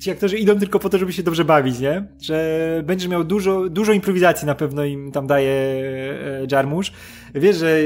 ci 0.00 0.10
aktorzy 0.10 0.38
idą 0.38 0.58
tylko 0.58 0.78
po 0.78 0.88
to, 0.88 0.98
żeby 0.98 1.12
się 1.12 1.22
dobrze 1.22 1.44
bawić, 1.44 1.78
nie? 1.78 2.06
Że 2.22 2.82
będziesz 2.86 3.08
miał 3.08 3.24
dużo, 3.24 3.68
dużo 3.68 3.92
improwizacji 3.92 4.46
na 4.46 4.54
pewno 4.54 4.84
im 4.84 5.12
tam 5.12 5.26
daje 5.26 5.50
e, 5.50 6.46
Jarmusz. 6.50 6.92
Wiesz, 7.34 7.56
że 7.56 7.78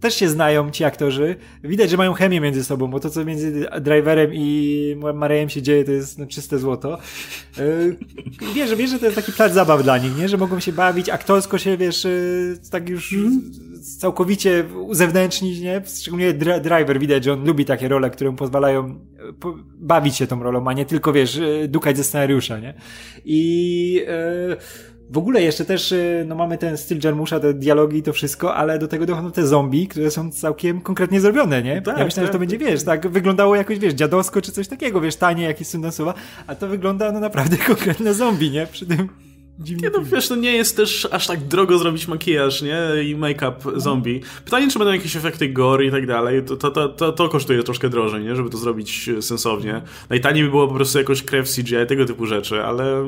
też 0.00 0.14
się 0.14 0.28
znają 0.28 0.70
ci 0.70 0.84
aktorzy. 0.84 1.36
Widać, 1.64 1.90
że 1.90 1.96
mają 1.96 2.12
chemię 2.12 2.40
między 2.40 2.64
sobą, 2.64 2.86
bo 2.86 3.00
to, 3.00 3.10
co 3.10 3.24
między 3.24 3.66
Driverem 3.80 4.30
i 4.34 4.96
Marejem 5.14 5.48
się 5.48 5.62
dzieje, 5.62 5.84
to 5.84 5.92
jest 5.92 6.18
no, 6.18 6.26
czyste 6.26 6.58
złoto. 6.58 6.98
E, 7.58 7.62
wiesz, 8.54 8.68
że, 8.68 8.76
wiesz, 8.76 8.90
że 8.90 8.98
to 8.98 9.04
jest 9.04 9.16
taki 9.16 9.32
plac 9.32 9.52
zabaw 9.52 9.82
dla 9.82 9.98
nich, 9.98 10.18
nie? 10.18 10.28
Że 10.28 10.36
mogą 10.36 10.60
się 10.60 10.72
bawić, 10.72 11.08
aktorsko 11.08 11.58
się, 11.58 11.76
wiesz, 11.76 12.06
e, 12.06 12.10
tak 12.70 12.88
już 12.88 13.14
całkowicie 13.98 14.64
uzewnętrznić, 14.86 15.60
nie? 15.60 15.82
Szczególnie 16.00 16.32
Driver 16.62 16.98
widać, 16.98 17.24
że 17.24 17.32
on 17.32 17.44
lubi 17.44 17.64
takie 17.64 17.88
role, 17.88 18.10
które 18.10 18.30
mu 18.30 18.36
pozwalają 18.36 19.00
bawić 19.74 20.16
się 20.16 20.26
tą 20.26 20.42
rolą, 20.42 20.68
a 20.68 20.72
nie 20.72 20.86
tylko, 20.86 21.12
wiesz, 21.12 21.40
dukać 21.68 21.96
ze 21.96 22.04
scenariusza, 22.04 22.58
nie? 22.58 22.74
I 23.24 24.04
e, 24.08 24.56
w 25.10 25.18
ogóle 25.18 25.42
jeszcze 25.42 25.64
też, 25.64 25.92
e, 25.92 26.24
no 26.28 26.34
mamy 26.34 26.58
ten 26.58 26.78
styl 26.78 26.98
Jarmusza, 27.04 27.40
te 27.40 27.54
dialogi 27.54 27.98
i 27.98 28.02
to 28.02 28.12
wszystko, 28.12 28.54
ale 28.54 28.78
do 28.78 28.88
tego 28.88 29.06
dochodzą 29.06 29.32
te 29.32 29.46
zombie, 29.46 29.88
które 29.88 30.10
są 30.10 30.32
całkiem 30.32 30.80
konkretnie 30.80 31.20
zrobione, 31.20 31.62
nie? 31.62 31.82
Tak, 31.82 31.98
ja 31.98 32.04
myślałem, 32.04 32.10
tak, 32.10 32.26
że 32.26 32.32
to 32.32 32.38
będzie, 32.38 32.58
wiesz, 32.58 32.84
tak 32.84 33.08
wyglądało 33.08 33.56
jakoś, 33.56 33.78
wiesz, 33.78 33.94
dziadowsko 33.94 34.42
czy 34.42 34.52
coś 34.52 34.68
takiego, 34.68 35.00
wiesz, 35.00 35.16
tanie, 35.16 35.44
jakieś 35.44 35.68
Sundance'owa, 35.68 36.12
a 36.46 36.54
to 36.54 36.68
wygląda, 36.68 37.12
no 37.12 37.20
naprawdę 37.20 37.56
konkretne 37.66 38.14
zombie, 38.14 38.50
nie? 38.50 38.66
Przy 38.66 38.86
tym 38.86 39.08
Nie, 39.82 39.90
no 39.90 40.02
wiesz, 40.04 40.30
no 40.30 40.36
nie 40.36 40.52
jest 40.52 40.76
też 40.76 41.08
aż 41.10 41.26
tak 41.26 41.40
drogo 41.40 41.78
zrobić 41.78 42.08
makijaż, 42.08 42.62
nie? 42.62 42.78
I 43.04 43.16
make-up 43.16 43.80
zombie. 43.80 44.20
Pytanie, 44.44 44.68
czy 44.70 44.78
będą 44.78 44.92
jakieś 44.92 45.16
efekty 45.16 45.48
gore 45.48 45.84
i 45.84 45.90
tak 45.90 46.06
dalej. 46.06 46.44
To, 46.44 46.56
to, 46.56 46.70
to, 46.70 46.88
to, 46.88 47.12
to 47.12 47.28
kosztuje 47.28 47.62
troszkę 47.62 47.88
drożej, 47.88 48.24
nie? 48.24 48.36
Żeby 48.36 48.50
to 48.50 48.58
zrobić 48.58 49.10
sensownie. 49.20 49.82
Najtaniej 50.10 50.44
by 50.44 50.50
było 50.50 50.68
po 50.68 50.74
prostu 50.74 50.98
jakoś 50.98 51.22
krew 51.22 51.50
CGI, 51.54 51.86
tego 51.88 52.04
typu 52.04 52.26
rzeczy, 52.26 52.64
ale 52.64 53.06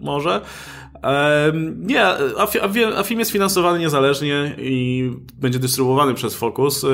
może. 0.00 0.40
Nie, 1.74 2.04
a, 2.96 3.02
film 3.02 3.18
jest 3.18 3.30
finansowany 3.30 3.78
niezależnie 3.78 4.54
i 4.58 5.10
będzie 5.40 5.58
dystrybuowany 5.58 6.14
przez 6.14 6.34
Focus, 6.34 6.86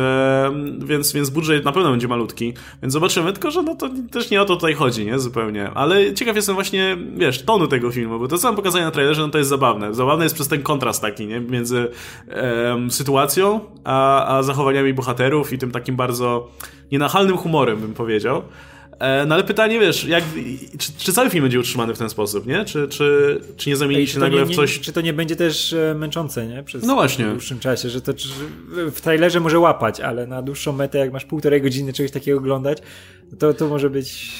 więc, 0.78 1.12
więc 1.12 1.30
budżet 1.30 1.64
na 1.64 1.72
pewno 1.72 1.90
będzie 1.90 2.08
malutki, 2.08 2.54
więc 2.82 2.92
zobaczymy, 2.92 3.32
tylko 3.32 3.50
że 3.50 3.62
no 3.62 3.74
to 3.74 3.90
też 4.10 4.30
nie 4.30 4.42
o 4.42 4.44
to 4.44 4.54
tutaj 4.54 4.74
chodzi, 4.74 5.06
nie? 5.06 5.18
Zupełnie. 5.18 5.70
Ale 5.74 6.14
ciekaw 6.14 6.36
jestem 6.36 6.54
właśnie, 6.54 6.96
wiesz, 7.16 7.42
tonu 7.42 7.66
tego 7.66 7.90
filmu, 7.90 8.18
bo 8.18 8.28
to 8.28 8.38
co 8.38 8.48
mam 8.48 8.56
pokazanie 8.56 8.84
na 8.84 8.90
trailerze, 8.90 9.22
no 9.22 9.28
to 9.28 9.38
jest 9.38 9.50
zabawne. 9.50 9.94
Zabawne 9.94 10.24
jest 10.24 10.34
przez 10.34 10.48
ten 10.48 10.62
kontrast 10.62 11.02
taki, 11.02 11.26
nie? 11.26 11.40
Między 11.40 11.88
um, 12.68 12.90
sytuacją, 12.90 13.60
a, 13.84 14.36
a 14.36 14.42
zachowaniami 14.42 14.94
bohaterów 14.94 15.52
i 15.52 15.58
tym 15.58 15.70
takim 15.70 15.96
bardzo 15.96 16.48
nienachalnym 16.92 17.36
humorem, 17.36 17.80
bym 17.80 17.94
powiedział. 17.94 18.42
E, 18.98 19.26
no 19.26 19.34
ale 19.34 19.44
pytanie, 19.44 19.80
wiesz, 19.80 20.04
jak, 20.04 20.24
czy, 20.78 20.92
czy, 20.98 21.12
cały 21.12 21.30
film 21.30 21.42
będzie 21.42 21.60
utrzymany 21.60 21.94
w 21.94 21.98
ten 21.98 22.08
sposób, 22.08 22.46
nie? 22.46 22.64
Czy, 22.64 22.88
czy, 22.88 23.40
czy 23.56 23.70
nie 23.70 23.76
zamieni 23.76 24.06
się 24.06 24.18
nagle 24.18 24.40
nie, 24.40 24.46
w 24.46 24.56
coś... 24.56 24.80
Czy 24.80 24.92
to 24.92 25.00
nie 25.00 25.12
będzie 25.12 25.36
też 25.36 25.72
e, 25.72 25.94
męczące, 25.94 26.46
nie? 26.46 26.62
Przez 26.62 26.82
no 26.82 26.94
właśnie. 26.94 27.26
w 27.26 27.30
dłuższym 27.30 27.58
czasie, 27.58 27.90
że 27.90 28.00
to 28.00 28.12
w 28.92 29.00
trailerze 29.00 29.40
może 29.40 29.58
łapać, 29.58 30.00
ale 30.00 30.26
na 30.26 30.42
dłuższą 30.42 30.72
metę, 30.72 30.98
jak 30.98 31.12
masz 31.12 31.24
półtorej 31.24 31.62
godziny 31.62 31.92
czegoś 31.92 32.12
takiego 32.12 32.38
oglądać, 32.38 32.78
to 33.38 33.54
to 33.54 33.68
może 33.68 33.90
być 33.90 34.30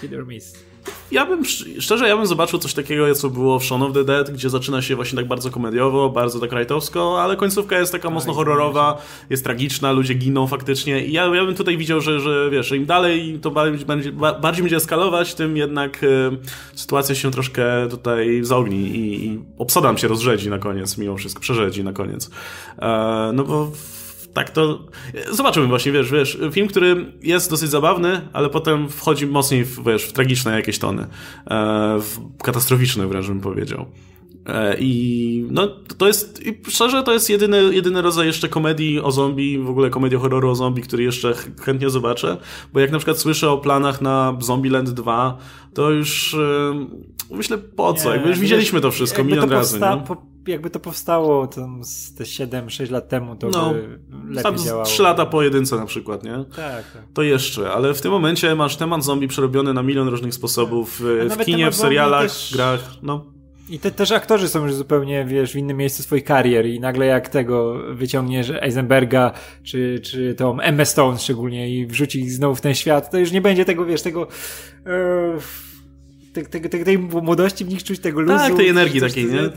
hit 0.00 0.14
or 0.14 0.26
miss 0.26 0.67
ja 1.10 1.26
bym, 1.26 1.44
szczerze, 1.80 2.08
ja 2.08 2.16
bym 2.16 2.26
zobaczył 2.26 2.58
coś 2.58 2.74
takiego, 2.74 3.14
co 3.14 3.30
było 3.30 3.58
w 3.58 3.64
Shaun 3.64 3.82
of 3.82 3.92
the 3.92 4.04
Dead, 4.04 4.30
gdzie 4.30 4.50
zaczyna 4.50 4.82
się 4.82 4.96
właśnie 4.96 5.16
tak 5.16 5.28
bardzo 5.28 5.50
komediowo, 5.50 6.10
bardzo 6.10 6.40
tak 6.40 6.52
rajtowsko, 6.52 7.22
ale 7.22 7.36
końcówka 7.36 7.78
jest 7.78 7.92
taka 7.92 8.10
mocno 8.10 8.34
horrorowa, 8.34 9.02
jest 9.30 9.44
tragiczna, 9.44 9.92
ludzie 9.92 10.14
giną 10.14 10.46
faktycznie 10.46 11.06
i 11.06 11.12
ja, 11.12 11.24
ja 11.24 11.44
bym 11.44 11.54
tutaj 11.54 11.76
widział, 11.76 12.00
że, 12.00 12.20
że 12.20 12.50
wiesz, 12.50 12.72
im 12.72 12.86
dalej 12.86 13.38
to 13.42 13.50
bardziej 13.50 13.86
będzie, 13.86 14.12
bardziej 14.12 14.62
będzie 14.62 14.76
eskalować, 14.76 15.34
tym 15.34 15.56
jednak 15.56 16.02
y, 16.02 16.30
sytuacja 16.74 17.14
się 17.14 17.30
troszkę 17.30 17.88
tutaj 17.90 18.40
zaogni 18.42 18.76
i, 18.76 19.26
i 19.26 19.40
obsadam 19.58 19.98
się 19.98 20.08
rozrzedzi 20.08 20.50
na 20.50 20.58
koniec, 20.58 20.98
mimo 20.98 21.16
wszystko, 21.16 21.40
przerzedzi 21.40 21.84
na 21.84 21.92
koniec. 21.92 22.30
E, 22.78 23.30
no 23.34 23.44
bo 23.44 23.70
tak 24.34 24.50
to... 24.50 24.84
Zobaczymy 25.30 25.66
właśnie, 25.66 25.92
wiesz, 25.92 26.10
wiesz, 26.10 26.38
film, 26.52 26.68
który 26.68 27.12
jest 27.22 27.50
dosyć 27.50 27.70
zabawny, 27.70 28.20
ale 28.32 28.50
potem 28.50 28.88
wchodzi 28.88 29.26
mocniej 29.26 29.64
w, 29.64 29.84
wiesz, 29.84 30.04
w 30.04 30.12
tragiczne 30.12 30.56
jakieś 30.56 30.78
tony. 30.78 31.02
E, 31.02 31.06
w 32.00 32.18
katastroficzne 32.42 33.06
wręcz 33.06 33.26
bym 33.26 33.40
powiedział. 33.40 33.86
E, 34.46 34.76
I 34.80 35.46
no, 35.50 35.68
to 35.98 36.06
jest, 36.06 36.46
i 36.46 36.70
szczerze, 36.70 37.02
to 37.02 37.12
jest 37.12 37.30
jedyny, 37.30 37.74
jedyny 37.74 38.02
rodzaj 38.02 38.26
jeszcze 38.26 38.48
komedii 38.48 39.00
o 39.00 39.12
zombie, 39.12 39.58
w 39.58 39.70
ogóle 39.70 39.90
komedii 39.90 40.18
horroru 40.18 40.50
o 40.50 40.54
zombie, 40.54 40.82
który 40.82 41.02
jeszcze 41.02 41.34
chętnie 41.60 41.90
zobaczę, 41.90 42.36
bo 42.72 42.80
jak 42.80 42.92
na 42.92 42.98
przykład 42.98 43.18
słyszę 43.18 43.50
o 43.50 43.58
planach 43.58 44.00
na 44.00 44.36
Zombieland 44.40 44.90
2, 44.90 45.38
to 45.74 45.90
już 45.90 46.36
yy, 47.30 47.36
myślę 47.36 47.58
po 47.58 47.94
co, 47.94 48.08
nie, 48.08 48.14
jakby 48.14 48.28
już 48.28 48.38
widzieliśmy 48.38 48.80
to 48.80 48.90
wszystko 48.90 49.24
milion 49.24 49.50
razy. 49.50 49.80
Po, 50.06 50.16
jakby 50.46 50.70
to 50.70 50.80
powstało 50.80 51.46
tam 51.46 51.84
z 51.84 52.14
te 52.14 52.24
7-6 52.24 52.90
lat 52.90 53.08
temu, 53.08 53.36
to 53.36 53.48
no, 53.48 53.72
by 53.72 53.98
lepiej 54.30 54.64
działało. 54.64 54.84
3 54.84 55.02
lata 55.02 55.26
po 55.26 55.42
jedynce 55.42 55.76
na 55.76 55.86
przykład, 55.86 56.24
nie? 56.24 56.44
Tak, 56.56 56.92
tak. 56.92 57.02
To 57.14 57.22
jeszcze, 57.22 57.72
ale 57.72 57.94
w 57.94 58.00
tym 58.00 58.10
momencie 58.10 58.54
masz 58.54 58.76
temat 58.76 59.04
zombie 59.04 59.28
przerobiony 59.28 59.74
na 59.74 59.82
milion 59.82 60.08
różnych 60.08 60.34
sposobów, 60.34 61.02
tak. 61.28 61.38
w 61.38 61.44
kinie, 61.44 61.70
w 61.70 61.74
serialach, 61.74 62.22
też... 62.22 62.52
grach, 62.54 62.80
no. 63.02 63.38
I 63.70 63.78
te, 63.78 63.90
też 63.90 64.12
aktorzy 64.12 64.48
są 64.48 64.66
już 64.66 64.74
zupełnie, 64.74 65.24
wiesz, 65.24 65.52
w 65.52 65.56
innym 65.56 65.76
miejscu 65.76 66.02
swoich 66.02 66.24
karier 66.24 66.66
i 66.66 66.80
nagle 66.80 67.06
jak 67.06 67.28
tego 67.28 67.80
wyciągniesz 67.94 68.50
Eisenberga, 68.50 69.32
czy, 69.62 70.00
czy 70.04 70.34
tą 70.34 70.60
Emma 70.60 70.84
Stone 70.84 71.18
szczególnie 71.18 71.78
i 71.78 71.86
wrzuci 71.86 72.20
ich 72.20 72.32
znowu 72.32 72.54
w 72.54 72.60
ten 72.60 72.74
świat, 72.74 73.10
to 73.10 73.18
już 73.18 73.32
nie 73.32 73.40
będzie 73.40 73.64
tego, 73.64 73.84
wiesz, 73.84 74.02
tego 74.02 74.28
e, 74.86 75.38
tej, 76.32 76.60
tej, 76.70 76.84
tej 76.84 76.98
młodości 76.98 77.64
w 77.64 77.68
nich 77.68 77.84
czuć, 77.84 78.00
tego 78.00 78.20
luzu. 78.20 78.38
Tak, 78.38 78.56
tej 78.56 78.68
energii 78.68 79.00
takiej, 79.00 79.24
nie? 79.26 79.50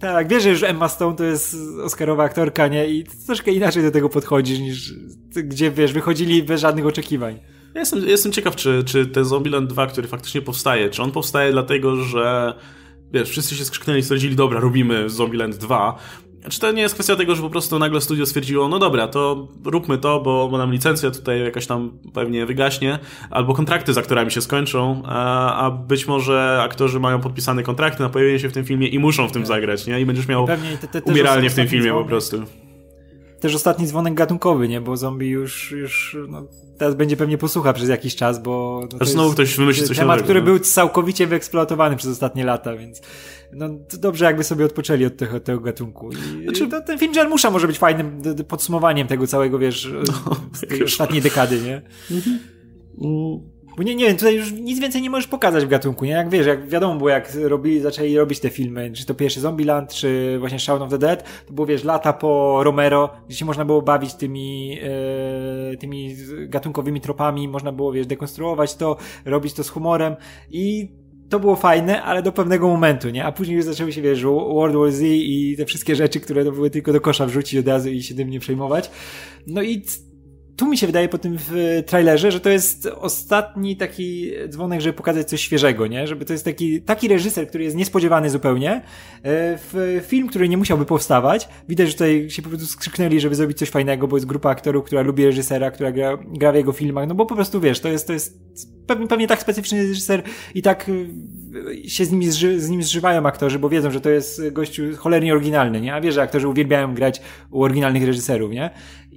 Tak, 0.00 0.28
wiesz, 0.28 0.42
że 0.42 0.50
już 0.50 0.62
Emma 0.62 0.88
Stone 0.88 1.16
to 1.16 1.24
jest 1.24 1.56
Oscarowa 1.84 2.24
aktorka, 2.24 2.68
nie? 2.68 2.88
I 2.88 3.04
troszkę 3.26 3.50
inaczej 3.50 3.82
do 3.82 3.90
tego 3.90 4.08
podchodzisz 4.08 4.58
niż 4.58 4.94
gdzie, 5.34 5.70
wiesz, 5.70 5.92
wychodzili 5.92 6.42
bez 6.42 6.60
żadnych 6.60 6.86
oczekiwań. 6.86 7.38
Ja 7.74 7.80
jestem, 7.80 8.06
jestem 8.06 8.32
ciekaw, 8.32 8.56
czy, 8.56 8.84
czy 8.84 9.06
ten 9.06 9.24
Zombieland 9.24 9.70
2, 9.70 9.86
który 9.86 10.08
faktycznie 10.08 10.42
powstaje, 10.42 10.90
czy 10.90 11.02
on 11.02 11.12
powstaje 11.12 11.52
dlatego, 11.52 11.96
że 11.96 12.54
wiesz, 13.12 13.30
wszyscy 13.30 13.54
się 13.54 13.64
skrzyknęli 13.64 13.98
i 13.98 14.02
stwierdzili, 14.02 14.36
dobra, 14.36 14.60
robimy 14.60 15.10
Zombieland 15.10 15.56
2. 15.56 15.98
Czy 16.48 16.60
to 16.60 16.72
nie 16.72 16.82
jest 16.82 16.94
kwestia 16.94 17.16
tego, 17.16 17.34
że 17.34 17.42
po 17.42 17.50
prostu 17.50 17.78
nagle 17.78 18.00
studio 18.00 18.26
stwierdziło, 18.26 18.68
no 18.68 18.78
dobra, 18.78 19.08
to 19.08 19.48
róbmy 19.64 19.98
to, 19.98 20.20
bo, 20.20 20.48
bo 20.48 20.58
nam 20.58 20.72
licencja 20.72 21.10
tutaj 21.10 21.40
jakaś 21.44 21.66
tam 21.66 21.98
pewnie 22.14 22.46
wygaśnie, 22.46 22.98
albo 23.30 23.54
kontrakty 23.54 23.92
z 23.92 23.98
aktorami 23.98 24.30
się 24.30 24.40
skończą, 24.40 25.02
a, 25.06 25.54
a 25.66 25.70
być 25.70 26.06
może 26.06 26.60
aktorzy 26.62 27.00
mają 27.00 27.20
podpisane 27.20 27.62
kontrakty 27.62 28.02
na 28.02 28.08
pojawienie 28.08 28.38
się 28.38 28.48
w 28.48 28.52
tym 28.52 28.64
filmie 28.64 28.88
i 28.88 28.98
muszą 28.98 29.28
w 29.28 29.32
tym 29.32 29.42
tak. 29.42 29.48
zagrać, 29.48 29.86
nie? 29.86 30.00
I 30.00 30.06
będziesz 30.06 30.28
miał 30.28 30.46
te, 30.46 30.88
te, 30.88 31.02
umieralnie 31.02 31.50
w 31.50 31.54
tym 31.54 31.68
filmie 31.68 31.92
po 31.92 32.04
prostu 32.04 32.42
też 33.40 33.54
ostatni 33.54 33.86
dzwonek 33.86 34.14
gatunkowy, 34.14 34.68
nie? 34.68 34.80
Bo 34.80 34.96
zombie 34.96 35.28
już, 35.28 35.72
już 35.72 36.16
no, 36.28 36.46
teraz 36.78 36.94
będzie 36.94 37.16
pewnie 37.16 37.38
posłucha 37.38 37.72
przez 37.72 37.88
jakiś 37.88 38.16
czas, 38.16 38.42
bo... 38.42 38.82
No, 39.00 39.06
znowu 39.06 39.32
ktoś 39.32 39.56
wymyśli 39.56 39.86
coś 39.86 39.96
Temat, 39.96 40.08
nowego, 40.08 40.24
który 40.24 40.40
no. 40.40 40.44
był 40.44 40.58
całkowicie 40.58 41.26
wyeksploatowany 41.26 41.96
przez 41.96 42.10
ostatnie 42.10 42.44
lata, 42.44 42.76
więc 42.76 43.02
no, 43.52 43.68
dobrze 43.98 44.24
jakby 44.24 44.44
sobie 44.44 44.64
odpoczęli 44.64 45.04
od 45.04 45.16
tego, 45.16 45.40
tego 45.40 45.60
gatunku. 45.60 46.10
I, 46.12 46.44
znaczy... 46.44 46.68
to, 46.68 46.82
ten 46.82 46.98
film 46.98 47.14
Jarmusza 47.14 47.50
może 47.50 47.66
być 47.66 47.78
fajnym 47.78 48.22
podsumowaniem 48.48 49.06
tego 49.06 49.26
całego, 49.26 49.58
wiesz, 49.58 49.92
no, 50.08 50.36
tej 50.68 50.84
ostatniej 50.84 51.22
dekady, 51.22 51.60
nie? 51.60 51.82
Mhm. 52.10 52.38
Bo 53.78 53.84
nie, 53.84 53.94
nie 53.94 54.06
wiem, 54.06 54.16
tutaj 54.16 54.36
już 54.36 54.52
nic 54.52 54.80
więcej 54.80 55.02
nie 55.02 55.10
możesz 55.10 55.28
pokazać 55.28 55.64
w 55.64 55.68
gatunku, 55.68 56.04
nie? 56.04 56.10
Jak 56.10 56.28
wiesz, 56.28 56.46
jak 56.46 56.68
wiadomo 56.68 56.94
było, 56.94 57.10
jak 57.10 57.34
robili, 57.34 57.80
zaczęli 57.80 58.16
robić 58.16 58.40
te 58.40 58.50
filmy, 58.50 58.92
czy 58.92 59.06
to 59.06 59.14
pierwszy 59.14 59.40
Zombieland, 59.40 59.94
czy 59.94 60.36
właśnie 60.38 60.58
Shaun 60.58 60.82
of 60.82 60.90
the 60.90 60.98
Dead, 60.98 61.24
to 61.46 61.52
było, 61.52 61.66
wiesz, 61.66 61.84
lata 61.84 62.12
po 62.12 62.60
Romero, 62.64 63.10
gdzie 63.28 63.36
się 63.36 63.44
można 63.44 63.64
było 63.64 63.82
bawić 63.82 64.14
tymi, 64.14 64.78
e, 64.82 65.76
tymi 65.76 66.16
gatunkowymi 66.48 67.00
tropami, 67.00 67.48
można 67.48 67.72
było, 67.72 67.92
wiesz, 67.92 68.06
dekonstruować 68.06 68.74
to, 68.74 68.96
robić 69.24 69.52
to 69.52 69.64
z 69.64 69.68
humorem 69.68 70.16
i 70.50 70.92
to 71.28 71.40
było 71.40 71.56
fajne, 71.56 72.02
ale 72.02 72.22
do 72.22 72.32
pewnego 72.32 72.68
momentu, 72.68 73.10
nie? 73.10 73.24
A 73.24 73.32
później 73.32 73.56
już 73.56 73.64
zaczęły 73.64 73.92
się, 73.92 74.02
wiesz, 74.02 74.22
World 74.22 74.76
War 74.76 74.92
Z 74.92 75.02
i 75.02 75.54
te 75.56 75.64
wszystkie 75.64 75.96
rzeczy, 75.96 76.20
które 76.20 76.44
to 76.44 76.52
były 76.52 76.70
tylko 76.70 76.92
do 76.92 77.00
kosza 77.00 77.26
wrzucić 77.26 77.60
od 77.60 77.68
razu 77.68 77.90
i 77.90 78.02
się 78.02 78.14
tym 78.14 78.30
nie 78.30 78.40
przejmować. 78.40 78.90
No 79.46 79.62
i 79.62 79.82
tu 80.58 80.66
mi 80.66 80.78
się 80.78 80.86
wydaje 80.86 81.08
po 81.08 81.18
tym 81.18 81.36
w 81.38 81.82
trailerze, 81.86 82.32
że 82.32 82.40
to 82.40 82.50
jest 82.50 82.86
ostatni 82.86 83.76
taki 83.76 84.32
dzwonek, 84.48 84.80
żeby 84.80 84.92
pokazać 84.92 85.28
coś 85.28 85.40
świeżego, 85.40 85.86
nie? 85.86 86.06
Żeby 86.06 86.24
to 86.24 86.32
jest 86.32 86.44
taki, 86.44 86.82
taki 86.82 87.08
reżyser, 87.08 87.48
który 87.48 87.64
jest 87.64 87.76
niespodziewany 87.76 88.30
zupełnie. 88.30 88.70
E, 88.72 88.80
w 89.58 90.02
film, 90.06 90.28
który 90.28 90.48
nie 90.48 90.56
musiałby 90.56 90.84
powstawać. 90.84 91.48
Widać, 91.68 91.86
że 91.86 91.92
tutaj 91.92 92.30
się 92.30 92.42
po 92.42 92.48
prostu 92.48 92.66
skrzyknęli, 92.66 93.20
żeby 93.20 93.34
zrobić 93.34 93.58
coś 93.58 93.70
fajnego, 93.70 94.08
bo 94.08 94.16
jest 94.16 94.26
grupa 94.26 94.50
aktorów, 94.50 94.84
która 94.84 95.02
lubi 95.02 95.26
reżysera, 95.26 95.70
która 95.70 95.92
gra, 95.92 96.18
gra 96.26 96.52
w 96.52 96.54
jego 96.54 96.72
filmach, 96.72 97.08
no 97.08 97.14
bo 97.14 97.26
po 97.26 97.34
prostu 97.34 97.60
wiesz, 97.60 97.80
to 97.80 97.88
jest, 97.88 98.06
to 98.06 98.12
jest 98.12 98.38
pewnie, 98.86 99.06
pewnie 99.06 99.26
tak 99.26 99.40
specyficzny 99.40 99.88
reżyser 99.88 100.22
i 100.54 100.62
tak 100.62 100.88
y, 100.88 101.88
się 101.88 102.04
z, 102.04 102.12
nimi 102.12 102.30
zży, 102.30 102.60
z 102.60 102.70
nim 102.70 102.82
zżywają 102.82 103.26
aktorzy, 103.26 103.58
bo 103.58 103.68
wiedzą, 103.68 103.90
że 103.90 104.00
to 104.00 104.10
jest 104.10 104.50
gościu 104.52 104.82
cholernie 104.96 105.32
oryginalny, 105.32 105.80
nie? 105.80 105.94
A 105.94 106.00
wiesz, 106.00 106.14
że 106.14 106.22
aktorzy 106.22 106.48
uwielbiają 106.48 106.94
grać 106.94 107.20
u 107.50 107.62
oryginalnych 107.62 108.04
reżyserów, 108.04 108.52
nie? 108.52 108.70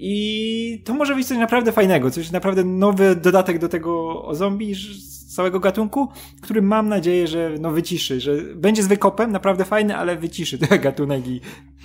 I 0.03 0.81
to 0.85 0.93
może 0.93 1.15
być 1.15 1.27
coś 1.27 1.37
naprawdę 1.37 1.71
fajnego, 1.71 2.11
coś 2.11 2.31
naprawdę 2.31 2.63
nowy 2.63 3.15
dodatek 3.15 3.59
do 3.59 3.69
tego 3.69 4.23
o 4.23 4.35
zombie 4.35 4.75
z 4.75 5.35
całego 5.35 5.59
gatunku, 5.59 6.09
który 6.41 6.61
mam 6.61 6.89
nadzieję, 6.89 7.27
że 7.27 7.55
no 7.59 7.71
wyciszy, 7.71 8.21
że 8.21 8.35
będzie 8.55 8.83
z 8.83 8.87
wykopem, 8.87 9.31
naprawdę 9.31 9.65
fajny, 9.65 9.97
ale 9.97 10.17
wyciszy 10.17 10.57
ten 10.57 10.81
gatunek 10.81 11.27
i 11.27 11.41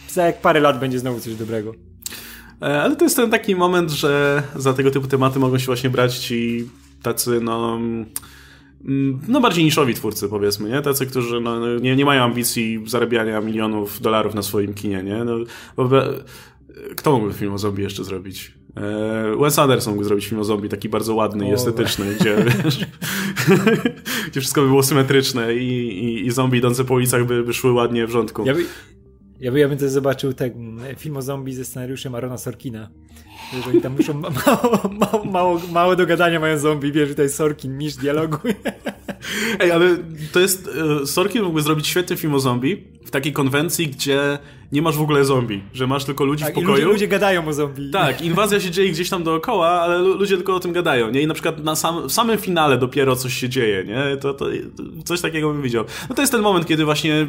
za 0.08 0.26
jak 0.26 0.40
parę 0.40 0.60
lat 0.60 0.80
będzie 0.80 0.98
znowu 0.98 1.20
coś 1.20 1.34
dobrego. 1.34 1.72
E, 2.62 2.82
ale 2.82 2.96
to 2.96 3.04
jest 3.04 3.16
ten 3.16 3.30
taki 3.30 3.56
moment, 3.56 3.90
że 3.90 4.42
za 4.56 4.72
tego 4.74 4.90
typu 4.90 5.06
tematy 5.06 5.38
mogą 5.38 5.58
się 5.58 5.66
właśnie 5.66 5.90
brać 5.90 6.18
ci 6.18 6.68
tacy, 7.02 7.40
no 7.40 7.74
mm, 8.84 9.20
no 9.28 9.40
bardziej 9.40 9.64
niszowi 9.64 9.94
twórcy, 9.94 10.28
powiedzmy, 10.28 10.68
nie? 10.68 10.82
Tacy, 10.82 11.06
którzy 11.06 11.40
no, 11.40 11.76
nie, 11.78 11.96
nie 11.96 12.04
mają 12.04 12.22
ambicji 12.22 12.82
zarabiania 12.86 13.40
milionów 13.40 14.00
dolarów 14.00 14.34
na 14.34 14.42
swoim 14.42 14.74
kinie, 14.74 15.02
nie? 15.02 15.24
No, 15.24 15.36
kto 16.96 17.12
mógłby 17.12 17.34
film 17.34 17.52
o 17.52 17.58
zombie 17.58 17.82
jeszcze 17.82 18.04
zrobić? 18.04 18.54
E, 18.76 19.36
Wes 19.40 19.58
Anderson 19.58 19.94
mógł 19.94 20.04
zrobić 20.04 20.26
film 20.26 20.40
o 20.40 20.44
zombie 20.44 20.68
taki 20.68 20.88
bardzo 20.88 21.14
ładny 21.14 21.48
i 21.48 21.52
estetyczny, 21.52 22.14
gdzie, 22.20 22.36
wiesz, 22.64 22.86
gdzie 24.30 24.40
wszystko 24.40 24.60
by 24.60 24.66
było 24.66 24.82
symetryczne 24.82 25.54
i, 25.54 25.68
i, 26.04 26.26
i 26.26 26.30
zombie 26.30 26.58
idące 26.58 26.84
po 26.84 26.94
ulicach 26.94 27.26
by, 27.26 27.42
by 27.42 27.54
szły 27.54 27.72
ładnie 27.72 28.06
w 28.06 28.10
rządku. 28.10 28.46
Ja, 28.46 28.54
by, 28.54 28.64
ja, 29.40 29.52
by, 29.52 29.58
ja 29.58 29.68
bym 29.68 29.78
też 29.78 29.90
zobaczył 29.90 30.32
ten 30.32 30.80
film 30.96 31.16
o 31.16 31.22
zombie 31.22 31.54
ze 31.54 31.64
scenariuszem 31.64 32.14
Arona 32.14 32.38
Sorkina. 32.38 32.90
Oni 33.68 33.80
tam 33.80 33.92
muszą 33.96 34.14
mało, 34.14 34.90
mało, 35.00 35.24
mało, 35.24 35.60
mało 35.72 35.96
do 35.96 36.06
gadania 36.06 36.40
mają 36.40 36.58
zombie, 36.58 36.92
wiesz, 36.92 37.08
tutaj 37.08 37.28
Sorkin, 37.28 37.78
misz 37.78 37.96
dialogu. 37.96 38.38
Ej, 39.60 39.72
ale 39.72 39.96
to 40.32 40.40
jest... 40.40 40.70
E, 41.02 41.06
Sorkin 41.06 41.42
mógłby 41.42 41.62
zrobić 41.62 41.86
świetny 41.86 42.16
film 42.16 42.34
o 42.34 42.40
zombie 42.40 42.84
w 43.06 43.10
takiej 43.10 43.32
konwencji, 43.32 43.88
gdzie 43.88 44.38
nie 44.72 44.82
masz 44.82 44.96
w 44.96 45.02
ogóle 45.02 45.24
zombie, 45.24 45.62
że 45.72 45.86
masz 45.86 46.04
tylko 46.04 46.24
ludzi 46.24 46.44
tak, 46.44 46.52
w 46.52 46.54
pokoju. 46.54 46.72
Ludzie, 46.74 46.84
ludzie, 46.84 47.08
gadają 47.08 47.48
o 47.48 47.52
zombie. 47.52 47.90
Tak, 47.90 48.22
inwazja 48.22 48.60
się 48.60 48.70
dzieje 48.70 48.90
gdzieś 48.90 49.10
tam 49.10 49.24
dookoła, 49.24 49.68
ale 49.68 49.98
ludzie 49.98 50.36
tylko 50.36 50.54
o 50.54 50.60
tym 50.60 50.72
gadają, 50.72 51.10
nie? 51.10 51.22
I 51.22 51.26
na 51.26 51.34
przykład 51.34 51.64
na 51.64 51.76
sam, 51.76 52.08
w 52.08 52.12
samym 52.12 52.38
finale 52.38 52.78
dopiero 52.78 53.16
coś 53.16 53.34
się 53.34 53.48
dzieje, 53.48 53.84
nie? 53.84 54.16
To, 54.16 54.34
to, 54.34 54.46
coś 55.04 55.20
takiego 55.20 55.52
bym 55.52 55.62
widział. 55.62 55.84
No 56.08 56.14
to 56.14 56.22
jest 56.22 56.32
ten 56.32 56.42
moment, 56.42 56.66
kiedy 56.66 56.84
właśnie 56.84 57.14
e, 57.14 57.26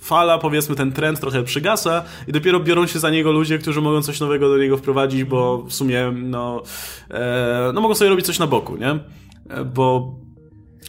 fala, 0.00 0.38
powiedzmy, 0.38 0.76
ten 0.76 0.92
trend 0.92 1.20
trochę 1.20 1.42
przygasa 1.42 2.04
i 2.28 2.32
dopiero 2.32 2.60
biorą 2.60 2.86
się 2.86 2.98
za 2.98 3.10
niego 3.10 3.32
ludzie, 3.32 3.58
którzy 3.58 3.80
mogą 3.80 4.02
coś 4.02 4.20
nowego 4.20 4.48
do 4.48 4.58
niego 4.58 4.76
wprowadzić, 4.76 5.24
bo 5.24 5.62
w 5.62 5.72
sumie, 5.72 6.12
no, 6.14 6.62
e, 7.10 7.70
no 7.74 7.80
mogą 7.80 7.94
sobie 7.94 8.10
robić 8.10 8.26
coś 8.26 8.38
na 8.38 8.46
boku, 8.46 8.76
nie? 8.76 8.98
E, 9.50 9.64
bo 9.64 10.14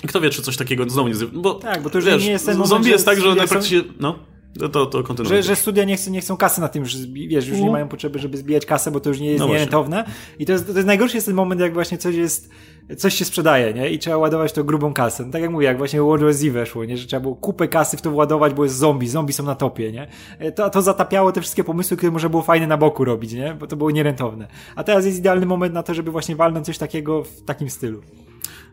kto 0.07 0.21
wie, 0.21 0.29
czy 0.29 0.41
coś 0.41 0.57
takiego 0.57 0.89
znowu 0.89 1.09
nie 1.09 1.15
bo 1.33 1.53
Tak, 1.53 1.81
bo 1.81 1.89
to 1.89 1.97
już 1.97 2.05
wiesz, 2.05 2.23
nie 2.23 2.31
jest 2.31 2.45
ten 2.45 2.53
moment, 2.53 2.69
Zombie 2.69 2.89
jest 2.89 3.05
tak, 3.05 3.19
że 3.21 3.29
one 3.29 3.47
praktycznie... 3.47 3.81
No. 3.99 4.19
No 4.59 4.69
to, 4.69 4.85
to 4.85 5.03
kontynuuj. 5.03 5.35
Że, 5.35 5.43
że 5.43 5.55
studia 5.55 5.83
nie, 5.83 5.95
chcą, 5.95 6.11
nie 6.11 6.21
chcą 6.21 6.37
kasy 6.37 6.61
na 6.61 6.67
tym, 6.67 6.85
że 6.85 6.97
wiesz, 7.27 7.47
już 7.47 7.59
nie 7.59 7.71
mają 7.71 7.87
potrzeby, 7.87 8.19
żeby 8.19 8.37
zbijać 8.37 8.65
kasę, 8.65 8.91
bo 8.91 8.99
to 8.99 9.09
już 9.09 9.19
nie 9.19 9.27
jest 9.27 9.39
no 9.39 9.47
nierentowne. 9.47 10.05
I 10.39 10.45
to 10.45 10.51
jest, 10.51 10.67
to 10.67 10.73
jest 10.73 10.87
najgorszy 10.87 11.17
jest 11.17 11.27
ten 11.27 11.35
moment, 11.35 11.61
jak 11.61 11.73
właśnie 11.73 11.97
coś 11.97 12.15
jest, 12.15 12.49
coś 12.97 13.13
się 13.13 13.25
sprzedaje, 13.25 13.73
nie? 13.73 13.89
I 13.89 13.99
trzeba 13.99 14.17
ładować 14.17 14.53
to 14.53 14.63
grubą 14.63 14.93
kasę. 14.93 15.25
No, 15.25 15.31
tak 15.31 15.41
jak 15.41 15.51
mówię, 15.51 15.65
jak 15.65 15.77
właśnie 15.77 16.01
World 16.01 16.23
War 16.23 16.33
Z 16.33 16.43
weszło, 16.43 16.85
nie? 16.85 16.97
Że 16.97 17.07
trzeba 17.07 17.19
było 17.19 17.35
kupę 17.35 17.67
kasy 17.67 17.97
w 17.97 18.01
to 18.01 18.11
władować, 18.11 18.53
bo 18.53 18.63
jest 18.63 18.75
zombie, 18.75 19.07
zombie 19.07 19.33
są 19.33 19.43
na 19.43 19.55
topie, 19.55 19.91
nie? 19.91 20.07
E, 20.39 20.51
to, 20.51 20.69
to 20.69 20.81
zatapiało 20.81 21.31
te 21.31 21.41
wszystkie 21.41 21.63
pomysły, 21.63 21.97
które 21.97 22.11
można 22.11 22.29
było 22.29 22.43
fajne 22.43 22.67
na 22.67 22.77
boku 22.77 23.05
robić, 23.05 23.33
nie? 23.33 23.55
Bo 23.59 23.67
to 23.67 23.75
było 23.75 23.91
nierentowne. 23.91 24.47
A 24.75 24.83
teraz 24.83 25.05
jest 25.05 25.17
idealny 25.17 25.45
moment 25.45 25.73
na 25.73 25.83
to, 25.83 25.93
żeby 25.93 26.11
właśnie 26.11 26.35
walnąć 26.35 26.65
coś 26.65 26.77
takiego 26.77 27.23
w 27.23 27.41
takim 27.41 27.69
stylu. 27.69 28.01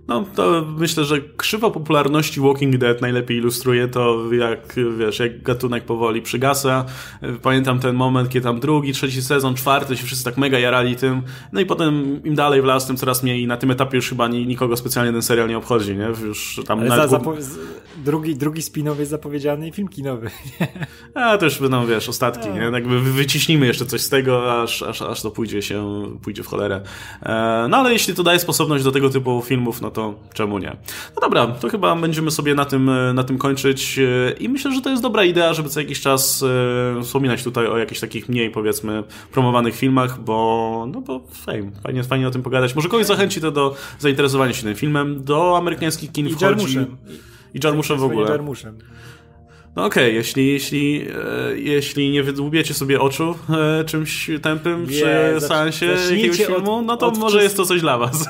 No, 0.09 0.25
to 0.35 0.67
myślę, 0.79 1.05
że 1.05 1.21
krzywa 1.37 1.71
popularności 1.71 2.41
Walking 2.41 2.77
Dead 2.77 3.01
najlepiej 3.01 3.37
ilustruje 3.37 3.89
to, 3.89 4.33
jak, 4.33 4.75
wiesz, 4.99 5.19
jak 5.19 5.43
gatunek 5.43 5.85
powoli 5.85 6.23
przygasa. 6.23 6.85
Pamiętam 7.43 7.81
ten 7.81 7.97
moment, 7.97 8.29
kiedy 8.29 8.45
tam 8.45 8.61
drugi, 8.61 8.93
trzeci 8.93 9.23
sezon, 9.23 9.55
czwarty 9.55 9.97
się 9.97 10.07
wszyscy 10.07 10.25
tak 10.25 10.37
mega 10.37 10.59
jarali 10.59 10.97
tym. 10.97 11.23
No 11.53 11.61
i 11.61 11.67
potem 11.67 12.21
im 12.25 12.35
dalej 12.35 12.63
w 12.63 12.65
las, 12.65 12.87
tym 12.87 12.97
coraz 12.97 13.23
mniej 13.23 13.47
na 13.47 13.57
tym 13.57 13.71
etapie 13.71 13.97
już 13.97 14.09
chyba 14.09 14.29
nikogo 14.29 14.77
specjalnie 14.77 15.13
ten 15.13 15.23
serial 15.23 15.49
nie 15.49 15.59
obchodzi, 15.59 15.97
nie? 15.97 16.09
Już 16.25 16.61
tam 16.67 16.81
Ale 16.81 17.09
za, 17.09 17.21
drugi, 18.05 18.37
drugi 18.37 18.63
spin-off 18.63 18.99
jest 18.99 19.11
zapowiedziany 19.11 19.69
i 19.69 19.73
film 19.73 19.89
kinowy. 19.89 20.31
A, 21.15 21.39
to 21.39 21.45
już 21.45 21.59
będą, 21.59 21.87
wiesz, 21.87 22.09
ostatki, 22.09 22.49
A. 22.49 22.53
nie? 22.53 22.61
Jakby 22.61 23.01
wyciśnijmy 23.01 23.67
jeszcze 23.67 23.87
coś 23.87 24.01
z 24.01 24.09
tego, 24.09 24.63
aż, 24.63 24.83
aż, 24.83 25.03
aż 25.03 25.23
to 25.23 25.31
pójdzie 25.31 25.63
się, 25.63 26.07
pójdzie 26.23 26.43
w 26.43 26.47
cholerę. 26.47 26.81
E, 27.23 27.67
no 27.71 27.77
ale 27.77 27.93
jeśli 27.93 28.15
to 28.15 28.23
daje 28.23 28.39
sposobność 28.39 28.85
do 28.85 28.93
tego 28.93 29.11
typu 29.11 29.43
filmów, 29.43 29.81
no 29.81 29.90
to 29.91 30.01
to 30.01 30.15
czemu 30.35 30.59
nie? 30.59 30.77
No 31.17 31.21
dobra, 31.21 31.47
to 31.47 31.69
chyba 31.69 31.97
będziemy 31.97 32.31
sobie 32.31 32.55
na 32.55 32.65
tym, 32.65 32.91
na 33.15 33.25
tym 33.25 33.39
kończyć 33.39 33.99
e, 33.99 34.33
i 34.33 34.49
myślę, 34.49 34.75
że 34.75 34.81
to 34.81 34.91
jest 34.91 35.03
dobra 35.03 35.25
idea, 35.25 35.55
żeby 35.55 35.69
co 35.69 35.81
jakiś 35.81 36.01
czas 36.01 36.45
e, 36.99 37.03
wspominać 37.03 37.45
tutaj 37.45 37.67
o 37.67 37.79
jakichś 37.79 38.01
takich 38.01 38.29
mniej, 38.29 38.51
powiedzmy, 38.51 39.05
promowanych 39.33 39.77
filmach, 39.77 40.21
bo 40.21 40.87
no 40.93 41.01
bo 41.01 41.21
fajnie, 41.33 41.71
fajnie, 41.83 42.05
fajnie 42.05 42.29
o 42.29 42.31
tym 42.31 42.43
pogadać. 42.43 42.75
Może 42.75 42.89
kogoś 42.89 43.07
zachęci 43.07 43.41
to 43.41 43.51
do 43.51 43.75
zainteresowania 43.99 44.53
się 44.53 44.63
tym 44.63 44.75
filmem. 44.75 45.25
Do 45.25 45.57
amerykańskich 45.57 46.13
kin 46.13 46.27
I 46.27 46.31
wchodzi... 46.31 46.45
Jarmuszem. 46.45 46.97
I 47.55 47.61
Jarmuszem 47.65 47.99
w 47.99 48.05
ogóle. 48.05 48.31
Jarmuszem. 48.31 48.79
No 49.77 49.85
okej, 49.85 50.05
okay, 50.05 50.13
jeśli, 50.13 50.47
jeśli, 50.47 51.07
e, 51.09 51.59
jeśli 51.59 52.11
nie 52.11 52.23
wydłubiecie 52.23 52.75
sobie 52.75 53.01
oczu 53.01 53.35
e, 53.81 53.85
czymś 53.85 54.31
tępym 54.43 54.87
przy 54.87 55.37
seansie 55.41 55.87
jakiegoś 56.11 56.37
filmu, 56.37 56.83
no 56.83 56.97
to 56.97 57.07
od 57.07 57.19
może 57.19 57.43
jest 57.43 57.57
to 57.57 57.65
coś 57.65 57.81
dla 57.81 57.99
was. 57.99 58.29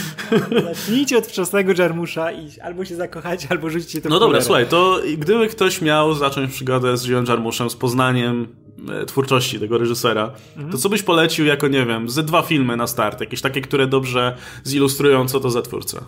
Zacznijcie 0.74 1.18
od 1.18 1.26
wczesnego 1.26 1.72
Jarmusza 1.78 2.32
i 2.32 2.60
albo 2.60 2.84
się 2.84 2.96
zakochać, 2.96 3.46
albo 3.50 3.70
rzucicie 3.70 4.00
to 4.00 4.08
No 4.08 4.18
dobra, 4.18 4.40
słuchaj, 4.40 4.66
to 4.66 5.00
gdyby 5.18 5.48
ktoś 5.48 5.82
miał 5.82 6.14
zacząć 6.14 6.52
przygodę 6.52 6.96
z 6.96 7.04
Zielonym 7.04 7.30
Jarmuszem, 7.30 7.70
z 7.70 7.76
poznaniem 7.76 8.48
e, 8.88 9.06
twórczości 9.06 9.60
tego 9.60 9.78
reżysera, 9.78 10.32
mhm. 10.56 10.72
to 10.72 10.78
co 10.78 10.88
byś 10.88 11.02
polecił 11.02 11.46
jako, 11.46 11.68
nie 11.68 11.86
wiem, 11.86 12.10
ze 12.10 12.22
dwa 12.22 12.42
filmy 12.42 12.76
na 12.76 12.86
start? 12.86 13.20
Jakieś 13.20 13.40
takie, 13.40 13.60
które 13.60 13.86
dobrze 13.86 14.36
zilustrują, 14.66 15.28
co 15.28 15.40
to 15.40 15.50
za 15.50 15.62
twórca? 15.62 16.04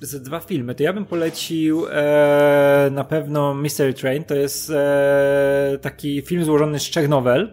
Ze 0.00 0.20
dwa 0.20 0.40
filmy, 0.40 0.74
to 0.74 0.82
ja 0.82 0.92
bym 0.92 1.04
polecił 1.04 1.86
e, 1.90 2.88
na 2.92 3.04
pewno 3.04 3.54
Mystery 3.54 3.94
Train. 3.94 4.24
To 4.24 4.34
jest 4.34 4.70
e, 4.70 5.78
taki 5.80 6.22
film 6.22 6.44
złożony 6.44 6.78
z 6.78 6.82
trzech 6.82 7.08
nowel, 7.08 7.52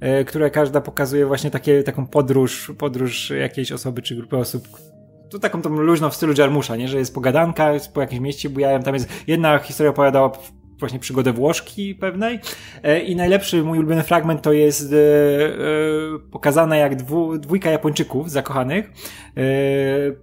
e, 0.00 0.24
które 0.24 0.50
każda 0.50 0.80
pokazuje 0.80 1.26
właśnie 1.26 1.50
takie, 1.50 1.82
taką 1.82 2.06
podróż, 2.06 2.72
podróż 2.78 3.30
jakiejś 3.30 3.72
osoby 3.72 4.02
czy 4.02 4.16
grupy 4.16 4.36
osób. 4.36 4.68
To 5.30 5.38
taką 5.38 5.62
tą 5.62 5.70
luźną 5.70 6.10
w 6.10 6.14
stylu 6.14 6.34
Jarmusza, 6.38 6.76
nie? 6.76 6.88
że 6.88 6.98
jest 6.98 7.14
pogadanka, 7.14 7.72
po 7.94 8.00
jakimś 8.00 8.20
mieście 8.20 8.50
bujają. 8.50 8.82
Tam 8.82 8.94
jest 8.94 9.08
jedna 9.26 9.58
historia 9.58 9.90
opowiadała 9.90 10.32
właśnie 10.78 10.98
przygodę 10.98 11.32
Włoszki 11.32 11.94
pewnej. 11.94 12.38
E, 12.82 13.00
I 13.00 13.16
najlepszy 13.16 13.62
mój 13.62 13.78
ulubiony 13.78 14.02
fragment 14.02 14.42
to 14.42 14.52
jest 14.52 14.92
e, 14.92 14.96
e, 14.96 15.00
pokazane 16.30 16.78
jak 16.78 16.96
dwójka 17.40 17.70
Japończyków 17.70 18.30
zakochanych 18.30 18.90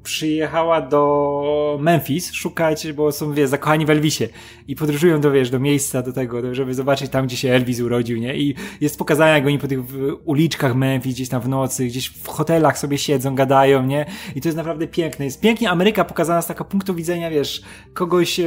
przyjechała 0.03 0.81
do 0.81 1.77
Memphis 1.81 2.33
szukać, 2.33 2.93
bo 2.93 3.11
są, 3.11 3.33
wiesz, 3.33 3.49
zakochani 3.49 3.85
w 3.85 3.89
Elvisie 3.89 4.23
i 4.67 4.75
podróżują 4.75 5.21
do, 5.21 5.31
wiesz, 5.31 5.49
do 5.49 5.59
miejsca 5.59 6.01
do 6.01 6.13
tego, 6.13 6.55
żeby 6.55 6.73
zobaczyć 6.73 7.11
tam, 7.11 7.27
gdzie 7.27 7.37
się 7.37 7.51
Elvis 7.51 7.79
urodził, 7.79 8.17
nie? 8.17 8.37
I 8.37 8.55
jest 8.81 8.97
pokazane, 8.97 9.31
jak 9.31 9.45
oni 9.45 9.59
po 9.59 9.67
tych 9.67 9.79
uliczkach 10.25 10.75
Memphis, 10.75 11.13
gdzieś 11.13 11.29
tam 11.29 11.41
w 11.41 11.49
nocy, 11.49 11.85
gdzieś 11.85 12.07
w 12.07 12.27
hotelach 12.27 12.77
sobie 12.77 12.97
siedzą, 12.97 13.35
gadają, 13.35 13.85
nie? 13.85 14.05
I 14.35 14.41
to 14.41 14.47
jest 14.47 14.57
naprawdę 14.57 14.87
piękne. 14.87 15.25
Jest 15.25 15.41
pięknie 15.41 15.69
Ameryka 15.69 16.05
pokazana 16.05 16.41
z 16.41 16.47
takiego 16.47 16.65
punktu 16.65 16.95
widzenia, 16.95 17.29
wiesz, 17.29 17.61
kogoś, 17.93 18.39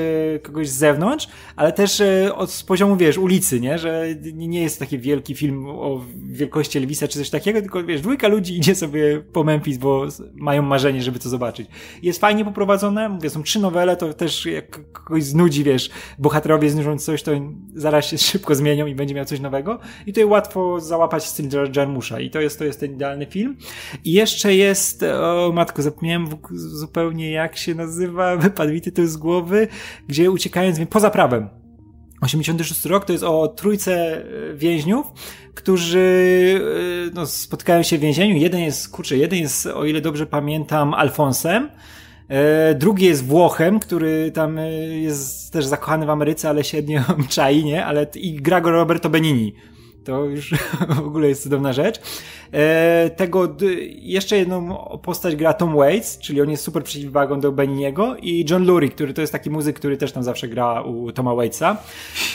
kogoś 0.43 0.69
z 0.69 0.75
zewnątrz, 0.75 1.29
ale 1.57 1.73
też 1.73 1.94
od 2.35 2.51
z 2.51 2.63
poziomu, 2.63 2.97
wiesz, 2.97 3.19
ulicy, 3.19 3.61
nie? 3.61 3.79
Że 3.79 4.07
nie 4.35 4.63
jest 4.63 4.79
taki 4.79 4.99
wielki 4.99 5.35
film 5.35 5.67
o 5.67 6.05
wielkości 6.17 6.79
Elvisa 6.79 7.09
czy 7.09 7.19
coś 7.19 7.31
takiego, 7.31 7.61
tylko 7.61 7.85
wiesz, 7.85 8.01
dwójka 8.01 8.29
ludzi 8.29 8.57
idzie 8.59 8.75
sobie 8.75 9.21
po 9.33 9.45
Memphis, 9.45 9.79
bo 9.79 10.07
mają 10.35 10.63
marzenie, 10.63 11.03
żeby 11.03 11.19
to 11.19 11.29
zobaczyć. 11.29 11.69
Jest 12.03 12.21
fajnie 12.21 12.45
poprowadzone, 12.45 13.09
mówię, 13.09 13.31
są 13.31 13.43
trzy 13.43 13.61
nowele, 13.61 13.97
to 13.97 14.15
też 14.15 14.47
jak 14.47 14.93
kogoś 14.93 15.25
znudzi, 15.25 15.65
wiesz, 15.65 15.91
bohaterowie 16.19 16.71
znużą 16.71 16.99
coś, 16.99 17.23
to 17.23 17.33
zaraz 17.75 18.07
się 18.07 18.19
szybko 18.33 18.55
zmienią 18.55 18.87
i 18.87 18.95
będzie 18.95 19.15
miał 19.15 19.25
coś 19.25 19.41
nowego. 19.41 19.79
I 20.07 20.13
tutaj 20.13 20.25
łatwo 20.25 20.81
załapać 20.81 21.25
styl 21.25 21.45
Jarmusza 21.77 22.21
i 22.21 22.31
to 22.31 22.41
jest, 22.41 22.59
to 22.59 22.65
jest 22.65 22.81
ten 22.81 22.93
idealny 22.93 23.27
film. 23.27 23.57
I 24.05 24.13
jeszcze 24.13 24.55
jest, 24.55 25.03
o 25.03 25.53
matko, 25.55 25.83
zapomniałem 25.83 26.29
zupełnie 26.51 27.31
jak 27.31 27.57
się 27.57 27.75
nazywa, 27.75 28.37
wypadł 28.45 28.73
mi 28.73 28.81
tytuł 28.81 29.07
z 29.07 29.17
głowy, 29.17 29.69
gdzie 30.09 30.31
uciekając, 30.31 30.81
poza 30.91 31.11
prawem 31.11 31.64
86 32.25 32.85
rok 32.85 33.05
to 33.05 33.13
jest 33.13 33.25
o 33.25 33.49
trójce 33.49 34.17
e, 34.17 34.55
więźniów, 34.55 35.07
którzy 35.55 36.61
e, 37.09 37.11
no, 37.15 37.27
spotkają 37.27 37.83
się 37.83 37.99
w 37.99 38.01
więzieniu. 38.01 38.37
Jeden 38.37 38.61
jest, 38.61 38.89
kurczę, 38.89 39.17
jeden 39.17 39.39
jest, 39.39 39.67
o 39.67 39.85
ile 39.85 40.01
dobrze 40.01 40.27
pamiętam, 40.27 40.95
Alfonsem, 40.95 41.71
e, 42.29 42.75
drugi 42.75 43.07
jest 43.07 43.25
Włochem, 43.25 43.81
który 43.81 44.31
tam 44.33 44.59
jest 44.91 45.53
też 45.53 45.67
zakochany 45.67 46.07
w 46.07 46.11
Ameryce, 46.11 46.49
ale 46.49 46.65
średnio 46.65 47.03
czai, 47.29 47.65
nie? 47.65 47.87
Ale 47.87 48.07
i 48.15 48.35
gra 48.35 48.61
go 48.61 48.71
Roberto 48.71 49.11
Benini. 49.11 49.55
To 50.05 50.25
już 50.25 50.51
w 51.03 51.07
ogóle 51.07 51.29
jest 51.29 51.43
cudowna 51.43 51.73
rzecz. 51.73 52.01
E, 52.53 53.11
tego 53.11 53.57
jeszcze 53.99 54.37
jedną 54.37 54.77
postać 55.03 55.37
gra 55.37 55.53
Tom 55.53 55.77
Waits, 55.77 56.19
czyli 56.19 56.41
on 56.41 56.51
jest 56.51 56.63
super 56.63 56.85
przeciwwagą 56.85 57.41
do 57.41 57.53
Beniniego 57.53 58.17
i 58.17 58.47
John 58.51 58.67
Lurie, 58.67 58.91
który 58.91 59.15
to 59.15 59.21
jest 59.21 59.33
taki 59.33 59.51
muzyk, 59.51 59.77
który 59.77 59.97
też 59.97 60.13
tam 60.13 60.23
zawsze 60.23 60.49
gra 60.49 60.83
u 60.83 61.13
Toma 61.13 61.35
Waitsa. 61.35 61.77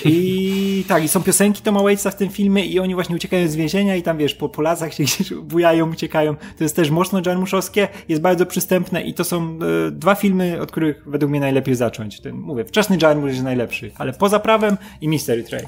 I 0.06 0.86
tak, 0.88 1.04
i 1.04 1.08
są 1.08 1.24
piosenki 1.24 1.62
Toma 1.62 1.84
Waitsa 1.84 2.12
w 2.12 2.16
tym 2.16 2.30
filmie 2.30 2.66
i 2.66 2.80
oni 2.80 2.94
właśnie 2.94 3.16
uciekają 3.16 3.48
z 3.48 3.56
więzienia 3.56 3.96
i 3.96 4.04
tam 4.04 4.18
wiesz, 4.18 4.36
po, 4.36 4.50
po 4.50 4.62
lasach 4.62 4.94
się 4.94 5.04
gdzieś 5.04 5.34
bujają, 5.34 5.92
uciekają. 5.92 6.36
To 6.36 6.64
jest 6.64 6.76
też 6.76 6.90
mocno 6.90 7.22
Jarmuszowskie, 7.26 7.88
jest 8.10 8.22
bardzo 8.22 8.46
przystępne 8.46 9.02
i 9.02 9.14
to 9.14 9.24
są 9.24 9.60
e, 9.88 9.92
dwa 9.92 10.16
filmy, 10.16 10.62
od 10.62 10.72
których 10.72 11.04
według 11.06 11.30
mnie 11.30 11.40
najlepiej 11.40 11.76
zacząć. 11.76 12.22
Ten, 12.22 12.36
mówię, 12.36 12.66
wczesny 12.66 12.98
Jarmusz 13.02 13.32
jest 13.32 13.44
najlepszy, 13.44 13.92
ale 13.98 14.14
poza 14.14 14.40
prawem 14.40 14.78
i 15.02 15.10
Mystery 15.10 15.44
Train. 15.44 15.68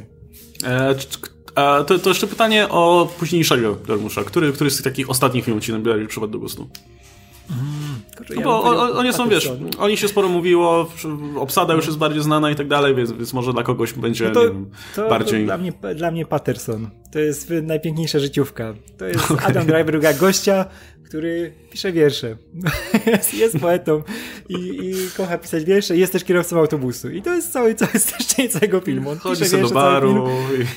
E, 0.64 0.96
a 1.56 1.84
to, 1.88 2.00
to 2.00 2.10
jeszcze 2.10 2.28
pytanie 2.28 2.70
o 2.70 3.10
późniejszego 3.20 3.78
Jarmusza. 3.90 4.24
Który, 4.24 4.54
który 4.54 4.72
z 4.72 4.76
tych 4.76 4.84
takich 4.84 5.10
ostatnich 5.10 5.46
filmów 5.46 5.64
ci 5.64 5.72
najbardziej 5.72 6.08
przypadł 6.08 6.34
do 6.34 6.40
gustu? 6.40 6.70
Mm, 7.50 8.02
no 8.36 8.42
bo 8.42 8.74
ja 8.74 8.80
oni 8.80 9.14
są, 9.14 9.30
wiesz, 9.30 9.52
oni 9.80 9.98
się 9.98 10.08
sporo 10.08 10.30
mówiło, 10.30 10.92
obsada 11.36 11.74
już 11.74 11.86
jest 11.86 11.98
bardziej 11.98 12.24
znana 12.24 12.52
i 12.52 12.56
tak 12.56 12.68
dalej, 12.68 12.96
więc, 12.96 13.12
więc 13.12 13.34
może 13.34 13.54
dla 13.54 13.64
kogoś 13.64 13.94
będzie 13.94 14.26
no 14.28 14.32
to, 14.32 14.42
wiem, 14.42 14.70
to, 14.96 15.10
bardziej... 15.10 15.40
To 15.40 15.46
dla, 15.46 15.58
mnie, 15.58 15.74
dla 15.96 16.12
mnie 16.12 16.26
Patterson. 16.26 16.90
To 17.12 17.20
jest 17.20 17.54
najpiękniejsza 17.64 18.20
życiówka. 18.20 18.74
To 18.98 19.06
jest 19.06 19.32
Adam 19.48 19.66
Driver, 19.66 20.00
gra 20.00 20.14
gościa, 20.14 20.66
który 21.12 21.52
pisze 21.70 21.92
wiersze. 21.92 22.38
jest, 23.08 23.34
jest 23.34 23.60
poetą 23.60 24.04
i, 24.50 24.54
i, 24.56 24.94
kocha 25.18 25.38
pisać 25.38 25.66
wiersze. 25.66 25.98
Jest 25.98 26.14
też 26.14 26.24
kierowcą 26.24 26.60
autobusu. 26.60 27.10
I 27.10 27.22
to 27.22 27.36
jest 27.36 27.52
cały, 27.52 27.76
cały 27.76 28.00
streszczenie 28.00 28.50
całego 28.50 28.82
filmu. 28.82 29.10
On 29.10 29.18
chodzi 29.18 29.46
sobie 29.46 29.64
do 29.64 29.70
baru. 29.70 30.28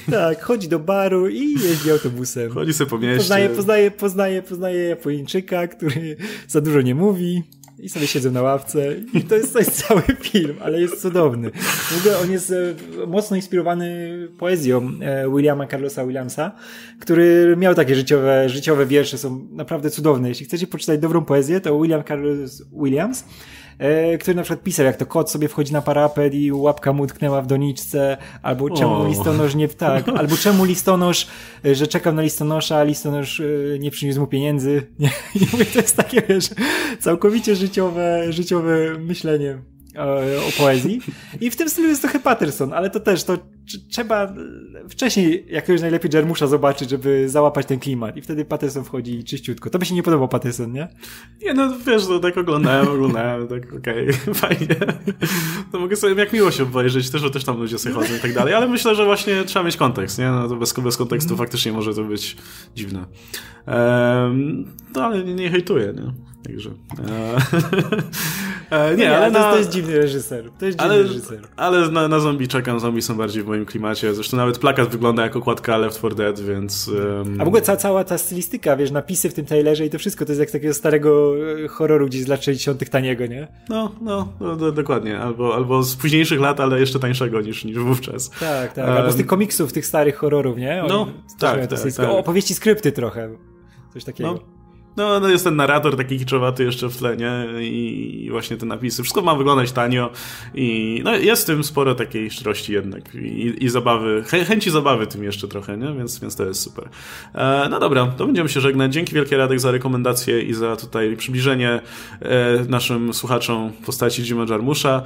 I... 0.08 0.10
Tak, 0.10 0.42
chodzi 0.42 0.68
do 0.68 0.78
baru 0.78 1.28
i 1.28 1.54
jeździ 1.60 1.90
autobusem. 1.90 2.50
Chodzi 2.50 2.72
sobie 2.72 2.90
po 2.90 2.98
mieście. 2.98 3.18
Poznaje, 3.18 3.48
poznaje, 3.48 3.90
poznaje, 3.90 4.42
poznaje 4.42 4.88
Japończyka, 4.88 5.68
który 5.68 6.16
za 6.48 6.60
dużo 6.60 6.80
nie 6.80 6.94
mówi 6.94 7.42
i 7.78 7.88
sobie 7.88 8.06
siedzą 8.06 8.30
na 8.30 8.42
ławce 8.42 8.94
i 9.14 9.22
to 9.22 9.34
jest, 9.36 9.52
to 9.52 9.58
jest 9.58 9.86
cały 9.86 10.02
film, 10.20 10.56
ale 10.60 10.80
jest 10.80 11.02
cudowny. 11.02 11.50
W 11.50 11.98
ogóle 12.00 12.18
on 12.18 12.30
jest 12.30 12.50
e, 12.50 13.06
mocno 13.06 13.36
inspirowany 13.36 14.10
poezją 14.38 14.90
e, 15.00 15.30
Williama 15.30 15.66
Carlosa 15.66 16.06
Williamsa, 16.06 16.52
który 17.00 17.56
miał 17.56 17.74
takie 17.74 17.94
życiowe, 17.94 18.48
życiowe 18.48 18.86
wiersze, 18.86 19.18
są 19.18 19.46
naprawdę 19.50 19.90
cudowne. 19.90 20.28
Jeśli 20.28 20.46
chcecie 20.46 20.66
poczytać 20.66 21.00
dobrą 21.00 21.24
poezję, 21.24 21.60
to 21.60 21.80
William 21.80 22.04
Carlos 22.04 22.62
Williams 22.82 23.24
e, 23.78 24.18
który 24.18 24.34
na 24.34 24.42
przykład 24.42 24.62
pisał, 24.62 24.86
jak 24.86 24.96
to 24.96 25.06
kot 25.06 25.30
sobie 25.30 25.48
wchodzi 25.48 25.72
na 25.72 25.82
parapet 25.82 26.34
i 26.34 26.52
łapka 26.52 26.92
mu 26.92 27.06
tknęła 27.06 27.42
w 27.42 27.46
doniczce, 27.46 28.16
albo 28.42 28.70
czemu 28.70 28.94
O. 28.94 29.08
listonosz 29.08 29.54
nie 29.54 29.68
tak, 29.68 30.08
albo 30.18 30.36
czemu 30.36 30.64
listonosz, 30.64 31.26
e, 31.64 31.74
że 31.74 31.86
czekał 31.86 32.14
na 32.14 32.22
listonosza, 32.22 32.76
a 32.76 32.82
listonosz 32.82 33.40
e, 33.40 33.44
nie 33.78 33.90
przyniósł 33.90 34.20
mu 34.20 34.26
pieniędzy. 34.26 34.82
Nie, 34.98 35.10
I 35.34 35.46
mówię, 35.52 35.64
to 35.64 35.78
jest 35.78 35.96
takie, 35.96 36.22
wiesz, 36.28 36.50
całkowicie 37.00 37.56
życiowe, 37.56 38.32
życiowe 38.32 38.98
myślenie 38.98 39.58
o, 39.98 40.18
poezji. 40.58 41.00
I 41.40 41.50
w 41.50 41.56
tym 41.56 41.68
stylu 41.68 41.88
jest 41.88 42.02
trochę 42.02 42.20
Patterson, 42.20 42.72
ale 42.72 42.90
to 42.90 43.00
też, 43.00 43.24
to 43.24 43.38
trzeba 43.88 44.34
wcześniej 44.88 45.44
jakiegoś 45.48 45.80
najlepiej 45.80 46.10
Jarmusza 46.14 46.46
zobaczyć, 46.46 46.90
żeby 46.90 47.28
załapać 47.28 47.66
ten 47.66 47.80
klimat. 47.80 48.16
I 48.16 48.22
wtedy 48.22 48.44
Patterson 48.44 48.84
wchodzi 48.84 49.24
czyściutko. 49.24 49.70
To 49.70 49.78
by 49.78 49.84
się 49.84 49.94
nie 49.94 50.02
podobał 50.02 50.28
Patterson, 50.28 50.72
nie? 50.72 50.88
Nie, 51.42 51.54
no 51.54 51.78
wiesz, 51.86 52.08
no 52.08 52.18
tak 52.18 52.38
oglądałem, 52.38 52.88
oglądałem, 52.88 53.48
tak 53.48 53.74
okej, 53.74 54.12
fajnie. 54.34 54.76
To 55.72 55.80
mogę 55.80 55.96
sobie 55.96 56.14
jak 56.14 56.32
miłość 56.32 56.60
obejrzeć, 56.60 57.10
też, 57.10 57.22
że 57.22 57.30
też 57.30 57.44
tam 57.44 57.58
ludzie 57.58 57.78
sobie 57.78 57.94
chodzą 57.94 58.14
i 58.16 58.20
tak 58.20 58.34
dalej, 58.34 58.54
ale 58.54 58.68
myślę, 58.68 58.94
że 58.94 59.04
właśnie 59.04 59.44
trzeba 59.44 59.64
mieć 59.64 59.76
kontekst, 59.76 60.18
nie? 60.18 60.30
No 60.30 60.48
to 60.48 60.56
bez, 60.56 60.72
bez 60.72 60.96
kontekstu 60.96 61.36
faktycznie 61.36 61.72
może 61.72 61.94
to 61.94 62.04
być 62.04 62.36
dziwne. 62.74 63.04
No 64.94 65.04
ale 65.04 65.24
nie, 65.24 65.34
nie 65.34 65.50
hejtuję, 65.50 65.94
nie? 65.96 66.33
Także. 66.44 66.70
E, 68.70 68.70
e, 68.90 68.90
nie, 68.90 68.96
Nie, 68.96 69.16
ale 69.16 69.32
to, 69.32 69.38
na, 69.38 69.50
to 69.50 69.58
jest 69.58 69.70
dziwny 69.70 69.98
reżyser. 69.98 70.50
To 70.58 70.66
jest 70.66 70.78
dziwny 70.78 70.94
ale, 70.94 71.02
reżyser. 71.02 71.40
ale 71.56 71.88
na, 71.88 72.08
na 72.08 72.20
zombie 72.20 72.48
czekam, 72.48 72.80
zombie 72.80 73.02
są 73.02 73.16
bardziej 73.16 73.42
w 73.42 73.46
moim 73.46 73.66
klimacie. 73.66 74.14
Zresztą 74.14 74.36
nawet 74.36 74.58
plakat 74.58 74.88
wygląda 74.88 75.22
jak 75.22 75.36
okładka 75.36 75.76
Left 75.78 75.98
4 75.98 76.14
Dead, 76.14 76.40
więc... 76.40 76.90
em, 77.24 77.40
A 77.40 77.44
w 77.44 77.48
ogóle 77.48 77.62
ca 77.62 77.76
cała 77.76 78.04
ta 78.04 78.18
stylistyka, 78.18 78.76
wiesz, 78.76 78.90
napisy 78.90 79.30
w 79.30 79.34
tym 79.34 79.44
trailerze 79.46 79.86
i 79.86 79.90
to 79.90 79.98
wszystko, 79.98 80.24
to 80.24 80.32
jest 80.32 80.40
jak 80.40 80.48
z 80.48 80.52
takiego 80.52 80.74
starego 80.74 81.34
e, 81.64 81.68
horroru 81.68 82.06
gdzieś 82.06 82.22
z 82.22 82.28
lat 82.28 82.44
60 82.44 82.90
taniego, 82.90 83.26
nie? 83.26 83.48
No, 83.68 83.92
no, 84.00 84.28
no 84.40 84.56
do, 84.56 84.72
dokładnie. 84.72 85.18
Albo, 85.18 85.54
albo 85.54 85.82
z 85.82 85.96
późniejszych 85.96 86.40
lat, 86.40 86.60
ale 86.60 86.80
jeszcze 86.80 86.98
tańszego 86.98 87.40
niż, 87.40 87.64
niż 87.64 87.78
wówczas. 87.78 88.30
Tak, 88.30 88.72
tak. 88.72 88.88
Albo 88.88 89.12
z 89.12 89.16
tych 89.16 89.26
komiksów, 89.26 89.72
tych 89.72 89.86
starych 89.86 90.16
horrorów, 90.16 90.56
nie? 90.58 90.80
Oni 90.80 90.88
No, 90.88 91.06
tak, 91.38 91.66
tak, 91.66 91.92
tak. 91.96 92.08
Opowieści 92.08 92.54
skrypty 92.54 92.92
trochę. 92.92 93.30
Coś 93.92 94.04
takiego. 94.04 94.32
No. 94.32 94.53
No, 94.96 95.20
no 95.20 95.28
jest 95.28 95.44
ten 95.44 95.56
narrator 95.56 95.96
taki 95.96 96.18
kiczowaty 96.18 96.64
jeszcze 96.64 96.88
w 96.88 96.96
tle, 96.96 97.16
nie? 97.16 97.62
I, 97.62 98.24
I 98.24 98.30
właśnie 98.30 98.56
te 98.56 98.66
napisy. 98.66 99.02
Wszystko 99.02 99.22
ma 99.22 99.34
wyglądać 99.34 99.72
tanio 99.72 100.10
i 100.54 101.00
no, 101.04 101.16
jest 101.16 101.42
w 101.42 101.46
tym 101.46 101.64
sporo 101.64 101.94
takiej 101.94 102.30
szczerości 102.30 102.72
jednak 102.72 103.14
i, 103.14 103.64
i 103.64 103.68
zabawy, 103.68 104.24
chę, 104.26 104.44
chęci 104.44 104.70
zabawy 104.70 105.06
tym 105.06 105.24
jeszcze 105.24 105.48
trochę, 105.48 105.76
nie? 105.76 105.92
Więc, 105.92 106.18
więc 106.18 106.36
to 106.36 106.44
jest 106.44 106.60
super. 106.60 106.88
E, 107.34 107.68
no 107.70 107.80
dobra, 107.80 108.06
to 108.06 108.26
będziemy 108.26 108.48
się 108.48 108.60
żegnać. 108.60 108.92
Dzięki 108.92 109.14
wielkie 109.14 109.36
Radek 109.36 109.60
za 109.60 109.70
rekomendację 109.70 110.42
i 110.42 110.54
za 110.54 110.76
tutaj 110.76 111.16
przybliżenie 111.16 111.80
e, 112.20 112.64
naszym 112.68 113.14
słuchaczom 113.14 113.72
postaci 113.86 114.22
Jima 114.22 114.44
Jarmusza. 114.50 115.02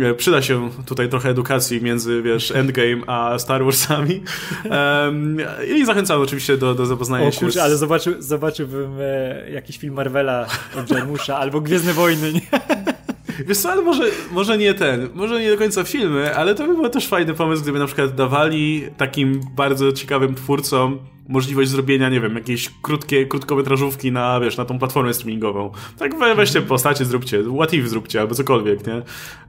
E, 0.00 0.14
przyda 0.14 0.42
się 0.42 0.70
tutaj 0.86 1.08
trochę 1.08 1.28
edukacji 1.28 1.82
między, 1.82 2.22
wiesz, 2.22 2.50
Endgame 2.50 3.02
a 3.06 3.38
Star 3.38 3.64
Warsami. 3.64 4.22
Em, 4.64 5.36
I 5.76 5.86
zachęcam 5.86 6.20
oczywiście 6.20 6.56
do, 6.56 6.74
do 6.74 6.86
zapoznania 6.86 7.28
O 7.28 7.30
się 7.30 7.40
kurczę, 7.40 7.62
ale 7.62 7.76
zobaczy, 7.76 8.22
zobaczyłbym 8.22 8.90
e, 9.00 9.29
jakiś 9.52 9.78
film 9.78 9.94
Marvela 9.94 10.46
od 10.78 10.90
Jarmusza 10.90 11.36
albo 11.38 11.60
Gwiezdne 11.60 11.92
Wojny, 11.92 12.32
nie? 12.32 12.40
Wiesz 13.46 13.58
co, 13.58 13.72
ale 13.72 13.82
może, 13.82 14.04
może 14.32 14.58
nie 14.58 14.74
ten, 14.74 15.08
może 15.14 15.40
nie 15.40 15.50
do 15.50 15.56
końca 15.56 15.84
filmy, 15.84 16.36
ale 16.36 16.54
to 16.54 16.66
by 16.66 16.74
był 16.74 16.88
też 16.88 17.08
fajny 17.08 17.34
pomysł, 17.34 17.62
gdyby 17.62 17.78
na 17.78 17.86
przykład 17.86 18.14
dawali 18.14 18.84
takim 18.96 19.40
bardzo 19.56 19.92
ciekawym 19.92 20.34
twórcom 20.34 20.98
możliwość 21.28 21.70
zrobienia, 21.70 22.08
nie 22.08 22.20
wiem, 22.20 22.34
jakiejś 22.34 22.70
krótkie, 22.82 23.26
krótkometrażówki 23.26 24.12
na, 24.12 24.40
wiesz, 24.40 24.56
na 24.56 24.64
tą 24.64 24.78
platformę 24.78 25.14
streamingową. 25.14 25.72
Tak 25.98 26.18
we, 26.18 26.34
weźcie 26.34 26.62
postacie, 26.62 27.04
zróbcie, 27.04 27.42
what 27.56 27.74
if 27.74 27.88
zróbcie, 27.88 28.20
albo 28.20 28.34
cokolwiek, 28.34 28.86
nie? 28.86 29.02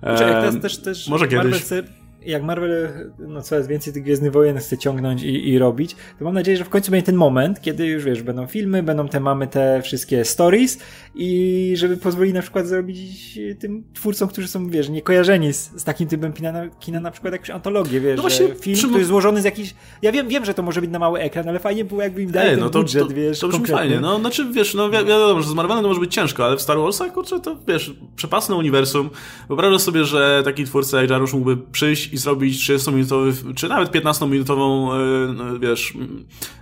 Znaczy, 0.04 0.24
jak 0.24 0.34
teraz 0.34 0.62
też, 0.62 0.82
też 0.82 1.08
może 1.08 1.26
Marvel 1.26 1.44
kiedyś. 1.44 1.62
chce, 1.62 1.84
jak 2.26 2.44
Marvel 2.44 2.90
no, 3.20 3.42
coraz 3.42 3.68
więcej 3.68 3.94
tych 3.94 4.04
Gwiezdnych 4.04 4.32
Wojen 4.32 4.58
chce 4.58 4.78
ciągnąć 4.78 5.24
i, 5.24 5.50
i 5.50 5.60
robić, 5.60 5.96
to 6.20 6.26
mam 6.26 6.34
nadzieję, 6.34 6.58
że 6.58 6.64
w 6.64 6.70
końcu 6.70 6.92
będzie 6.92 7.06
ten 7.06 7.16
moment, 7.16 7.62
kiedy 7.62 7.88
już 7.88 8.04
wiesz, 8.06 8.24
będą 8.24 8.48
filmy, 8.48 8.84
będą 8.84 9.08
te, 9.08 9.20
mamy 9.20 9.48
te 9.48 9.82
wszystkie 9.84 10.26
stories 10.26 10.80
i 11.16 11.74
żeby 11.76 11.98
pozwoli 11.98 12.34
na 12.34 12.42
przykład 12.42 12.68
zrobić 12.68 13.40
tym 13.60 13.84
twórcom, 13.94 14.30
którzy 14.30 14.48
są, 14.48 14.70
wiesz, 14.70 14.90
niekojarzeni 14.90 15.54
z, 15.54 15.72
z 15.76 15.84
takim 15.84 16.08
typem 16.08 16.34
kina 16.34 16.52
na, 16.52 16.70
kina 16.70 17.00
na 17.00 17.12
przykład 17.12 17.34
jakąś 17.34 17.50
antologię, 17.50 18.00
wiesz, 18.00 18.16
No 18.18 18.22
właśnie, 18.22 18.48
film, 18.48 18.76
przy- 18.76 18.84
który 18.86 19.00
jest 19.00 19.10
złożony 19.10 19.42
z 19.42 19.46
jakichś, 19.46 19.76
ja 20.02 20.12
wiem, 20.12 20.28
wiem, 20.28 20.46
że 20.46 20.54
to 20.54 20.64
może 20.64 20.82
być 20.82 20.90
na 20.92 21.00
mały 21.00 21.20
ekran, 21.20 21.50
ale 21.50 21.60
fajnie 21.60 21.86
było 21.86 22.02
jakby 22.02 22.22
im 22.22 22.32
dali 22.32 22.48
Ej, 22.50 22.56
ten 22.56 22.64
no 22.64 22.70
to, 22.70 22.80
budżet, 22.80 23.08
to, 23.08 23.14
wiesz, 23.14 23.40
to 23.40 23.48
brzmi 23.48 23.60
konkretny. 23.60 23.82
fajnie. 23.90 24.00
No, 24.00 24.20
znaczy, 24.20 24.46
wiesz, 24.52 24.74
no 24.74 24.90
wi 24.90 24.98
wiadomo, 24.98 25.42
że 25.42 25.50
z 25.50 25.54
Marvelem 25.54 25.84
to 25.84 25.88
może 25.88 26.00
być 26.00 26.14
ciężko, 26.14 26.46
ale 26.46 26.58
w 26.58 26.62
Star 26.62 26.78
Warsach, 26.78 27.14
kurczę, 27.14 27.40
to 27.40 27.58
wiesz, 27.68 27.94
przepasne 28.16 28.56
uniwersum. 28.56 29.10
Wyobrażasz 29.48 29.82
sobie, 29.82 30.04
że 30.06 30.42
taki 30.46 30.66
twórca 30.66 31.02
jak 31.02 31.10
Jarusz 31.10 31.34
mógłby 31.34 31.58
przyjść 31.72 32.11
i 32.12 32.17
zrobić 32.17 32.69
30-minutowy, 32.69 33.54
czy 33.56 33.67
nawet 33.69 33.91
15-minutową, 33.91 34.91
e, 34.93 35.34
no, 35.34 35.60
wiesz, 35.60 35.93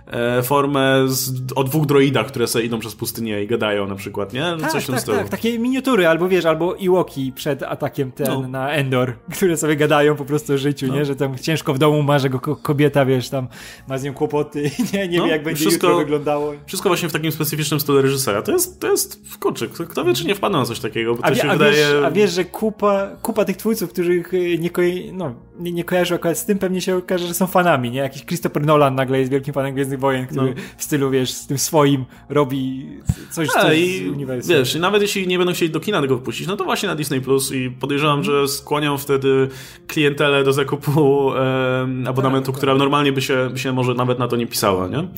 e, 0.06 0.42
formę 0.42 1.04
z, 1.08 1.32
o 1.56 1.64
dwóch 1.64 1.86
droidach, 1.86 2.26
które 2.26 2.46
sobie 2.46 2.64
idą 2.64 2.78
przez 2.78 2.94
pustynię 2.94 3.42
i 3.42 3.46
gadają 3.46 3.86
na 3.86 3.94
przykład, 3.94 4.32
nie? 4.32 4.42
Tak, 4.60 4.72
Coś 4.72 4.86
tak, 4.86 5.00
stylu. 5.00 5.16
tak, 5.16 5.28
takie 5.28 5.58
miniatury, 5.58 6.06
albo 6.06 6.28
wiesz, 6.28 6.44
albo 6.44 6.74
Iwoki 6.74 7.32
przed 7.32 7.62
atakiem 7.62 8.12
ten 8.12 8.26
No. 8.26 8.48
na 8.48 8.70
Endor, 8.70 9.12
które 9.36 9.56
sobie 9.56 9.76
gadają 9.76 10.16
po 10.16 10.24
prostu 10.24 10.52
o 10.52 10.58
życiu, 10.58 10.86
nie? 10.86 11.04
Że 11.04 11.16
tam 11.16 11.38
ciężko 11.38 11.74
w 11.74 11.78
domu 11.78 12.02
ma, 12.02 12.18
że 12.18 12.30
go 12.30 12.40
ko- 12.40 12.56
kobieta, 12.56 13.04
wiesz, 13.04 13.28
tam 13.28 13.48
ma 13.88 13.98
z 13.98 14.02
nią 14.04 14.14
kłopoty 14.14 14.62
i 14.78 14.96
nie, 14.96 15.08
nie 15.08 15.18
No, 15.18 15.24
wie 15.24 15.30
jak 15.30 15.42
będzie 15.42 15.60
wszystko- 15.60 15.86
jutro 15.86 15.98
wyglądało. 16.04 16.52
Wszystko 16.66 16.88
właśnie 16.88 17.08
w 17.08 17.12
takim 17.12 17.32
specyficznym 17.32 17.80
stylu 17.80 18.02
reżysera. 18.02 18.42
To 18.42 18.52
jest, 18.52 18.80
to 18.80 18.90
jest 18.90 19.20
kurczę, 19.40 19.68
kto, 19.68 19.84
kto 19.86 20.04
wie, 20.04 20.14
czy 20.14 20.24
nie 20.26 20.34
wpadną 20.34 20.58
na 20.58 20.64
coś 20.64 20.80
takiego, 20.80 21.14
bo 21.14 21.22
to 21.22 21.26
A, 21.26 21.30
wie, 21.30 21.36
się 21.36 21.48
a, 21.48 21.52
wydaje... 21.52 21.72
wiesz, 21.72 21.92
a 22.04 22.10
wiesz, 22.10 22.32
że 22.32 22.44
kupa, 22.44 23.08
kupa 23.22 23.44
tych 23.44 23.56
twórców, 23.56 23.90
których 23.92 24.34
y, 24.34 24.58
nie, 24.58 24.70
koje, 24.70 25.12
no, 25.12 25.34
nie, 25.60 25.72
nie 25.72 25.84
kojarzę 25.84 26.14
akurat 26.14 26.38
z 26.38 26.44
tym, 26.44 26.58
pewnie 26.58 26.80
się 26.80 26.96
okaże, 26.96 27.26
że 27.26 27.34
są 27.34 27.46
fanami, 27.46 27.90
nie? 27.90 27.98
Jakiś 27.98 28.24
Christopher 28.24 28.66
Nolan 28.66 28.94
nagle 28.94 29.18
jest 29.18 29.30
wielkim 29.30 29.54
fanem 29.54 29.74
Gwiezdnych 29.74 30.00
Wojen, 30.00 30.26
który 30.26 30.54
No. 30.56 30.62
w 30.76 30.82
stylu, 30.84 31.10
wiesz, 31.10 31.30
z 31.32 31.46
tym 31.46 31.58
swoim 31.58 32.04
robi 32.28 32.86
coś, 33.30 33.48
A, 33.56 33.62
coś 33.62 33.78
i 33.78 33.98
z 34.04 34.08
uniwersum. 34.08 34.54
wiesz, 34.56 34.74
i 34.74 34.80
nawet 34.80 35.02
jeśli 35.02 35.26
nie 35.26 35.38
będą 35.38 35.52
chcieli 35.52 35.70
do 35.70 35.80
kina 35.80 36.00
tego 36.00 36.18
wpuścić, 36.18 36.46
no 36.46 36.56
to 36.56 36.64
właśnie 36.64 36.88
na 36.88 36.94
Disney 36.94 37.20
Plus 37.20 37.52
i 37.52 37.70
podejrzewam, 37.70 38.24
że 38.24 38.48
skłonią 38.48 38.98
wtedy 38.98 39.48
klientelę 39.86 40.44
do 40.44 40.52
zakupu 40.52 41.32
em, 41.34 42.06
abonamentu, 42.08 42.52
Tak, 42.52 42.56
która 42.58 42.74
normalnie 42.74 43.12
by 43.12 43.22
się, 43.22 43.48
by 43.52 43.58
się 43.58 43.72
może 43.72 43.94
nawet 43.94 44.18
na 44.18 44.28
to 44.28 44.36
nie 44.36 44.46
pisała, 44.46 44.88
nie? 44.88 45.08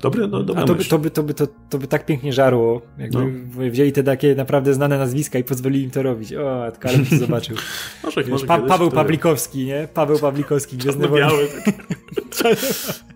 Dobry, 0.00 0.28
no, 0.28 0.42
dobra 0.42 0.62
A 0.62 0.66
to 0.66 0.74
by, 0.74 0.84
to, 0.84 0.98
by, 0.98 1.10
to, 1.10 1.22
by, 1.22 1.34
to, 1.34 1.46
to 1.70 1.78
by 1.78 1.86
tak 1.86 2.06
pięknie 2.06 2.32
żarło, 2.32 2.82
jakby 2.98 3.18
No. 3.18 3.70
wzięli 3.70 3.92
te 3.92 4.02
takie 4.02 4.34
naprawdę 4.34 4.74
znane 4.74 4.98
nazwiska 4.98 5.38
i 5.38 5.44
pozwolili 5.44 5.84
im 5.84 5.90
to 5.90 6.02
robić. 6.02 6.34
O, 6.34 6.72
bym 6.96 7.06
to 7.06 7.16
zobaczył. 7.16 7.56
Może, 8.04 8.20
Wiesz, 8.20 8.30
może 8.30 8.46
pa, 8.46 8.58
Paweł. 8.58 8.90
Pawlikowski, 8.90 9.64
nie? 9.64 9.88
Paweł 9.94 10.18
Pawlikowski, 10.18 10.76
Gwiezdne 10.76 11.08
Wojny. 11.08 11.26
Biały, 11.26 11.48
taki. 12.30 12.56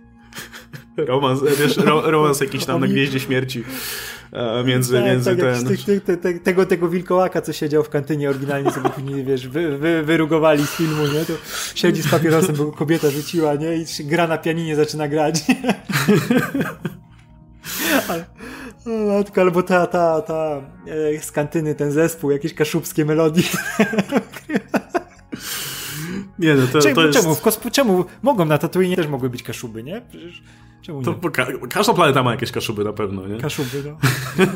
romans, 1.05 1.41
wiesz, 1.59 1.77
ro, 1.77 2.11
romans 2.11 2.41
jakiś 2.41 2.65
tam 2.65 2.81
na 2.81 2.87
Gwieździe 2.87 3.21
Śmierci 3.21 3.65
e, 4.33 4.65
między, 4.65 4.95
Tak, 4.95 5.05
między 5.05 5.37
tak, 5.37 5.55
ten... 5.55 5.67
ty, 5.67 5.77
ty, 5.77 6.01
ty, 6.01 6.17
ty, 6.17 6.41
tego, 6.41 6.67
tego 6.67 6.89
wilkołaka, 6.89 7.43
co 7.43 7.53
siedział 7.53 7.85
w 7.85 7.89
kantynie 7.89 8.31
oryginalnie 8.31 8.71
sobie 8.71 8.91
później, 8.91 9.25
wiesz, 9.25 9.49
wy, 9.49 9.79
wy, 9.79 10.03
wyrugowali 10.03 10.67
z 10.67 10.71
filmu, 10.71 11.07
nie? 11.07 11.25
To 11.25 11.33
siedzi 11.75 12.03
z 12.03 12.09
papierosem, 12.09 12.57
bo 12.57 12.73
kobieta 12.73 13.11
rzuciła, 13.11 13.55
nie? 13.55 13.77
I 13.77 13.85
gra 14.05 14.27
na 14.27 14.39
pianinie, 14.39 14.77
zaczyna 14.77 15.09
grać, 15.09 15.49
nie? 15.49 15.57
Ale, 18.09 18.25
o 18.87 19.19
matko, 19.19 19.41
albo 19.41 19.63
ta, 19.63 19.87
ta, 19.87 20.23
ta 20.23 20.63
e, 21.17 21.23
z 21.23 21.33
kantyny 21.33 21.75
ten 21.75 21.93
zespół, 21.93 22.31
jakieś 22.31 22.55
kaszubskie 22.55 23.05
melodie. 23.05 23.43
Nie, 26.38 26.55
no 26.55 26.66
to, 26.72 26.81
Czemu, 26.81 26.94
to 26.94 27.07
jest... 27.07 27.18
czemu, 27.18 27.35
w 27.35 27.42
kosp- 27.42 27.70
czemu 27.70 28.05
mogą 28.22 28.44
na 28.44 28.59
Tatooine 28.59 28.96
też 28.96 29.07
mogły 29.07 29.31
być 29.31 29.42
kaszuby, 29.42 29.83
nie? 29.83 30.03
Przecież 30.11 30.42
czemu 30.83 31.03
nie? 31.03 31.31
ka 31.31 31.46
każda 31.70 31.94
planeta 31.94 32.22
ma 32.22 32.31
jakieś 32.31 32.53
kaszuby 32.53 32.85
na 32.85 32.92
pewno, 32.92 33.27
nie? 33.27 33.40
Kaszuby, 33.40 33.83
no. 33.85 33.96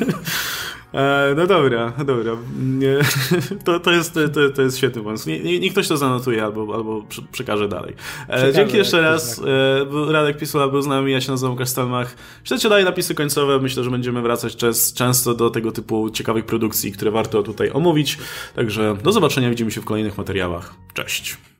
E, 0.94 1.34
no 1.36 1.46
dobra, 1.46 1.92
dobra. 2.06 2.36
Nie, 2.62 2.96
to, 3.64 3.80
to, 3.80 3.90
jest, 3.90 4.14
to, 4.14 4.50
to 4.54 4.62
jest 4.62 4.78
świetny 4.78 5.02
pomysł. 5.02 5.28
Nie, 5.28 5.40
nie, 5.40 5.60
niech 5.60 5.72
ktoś 5.72 5.88
to 5.88 5.96
zanotuje 5.96 6.44
albo, 6.44 6.74
albo 6.74 7.02
prze- 7.02 7.22
przekaże 7.32 7.68
dalej. 7.68 7.94
E, 8.28 8.52
dzięki 8.52 8.76
jeszcze 8.76 9.00
raz. 9.00 9.40
E, 10.08 10.12
Radek 10.12 10.38
Pisula 10.38 10.68
był 10.68 10.82
z 10.82 10.86
nami, 10.86 11.12
ja 11.12 11.20
się 11.20 11.30
nazywam 11.30 11.52
Łukasz 11.52 11.68
Stelmach. 11.68 12.16
Śledźcie 12.44 12.68
dalej 12.68 12.84
napisy 12.84 13.14
końcowe. 13.14 13.58
Myślę, 13.58 13.84
że 13.84 13.90
będziemy 13.90 14.22
wracać 14.22 14.56
czas, 14.56 14.92
często 14.92 15.34
do 15.34 15.50
tego 15.50 15.72
typu 15.72 16.10
ciekawych 16.10 16.44
produkcji, 16.44 16.92
które 16.92 17.10
warto 17.10 17.42
tutaj 17.42 17.70
omówić. 17.70 18.18
Także 18.56 18.96
do 19.02 19.12
zobaczenia, 19.12 19.50
widzimy 19.50 19.70
się 19.70 19.80
w 19.80 19.84
kolejnych 19.84 20.18
materiałach. 20.18 20.74
Cześć. 20.94 21.36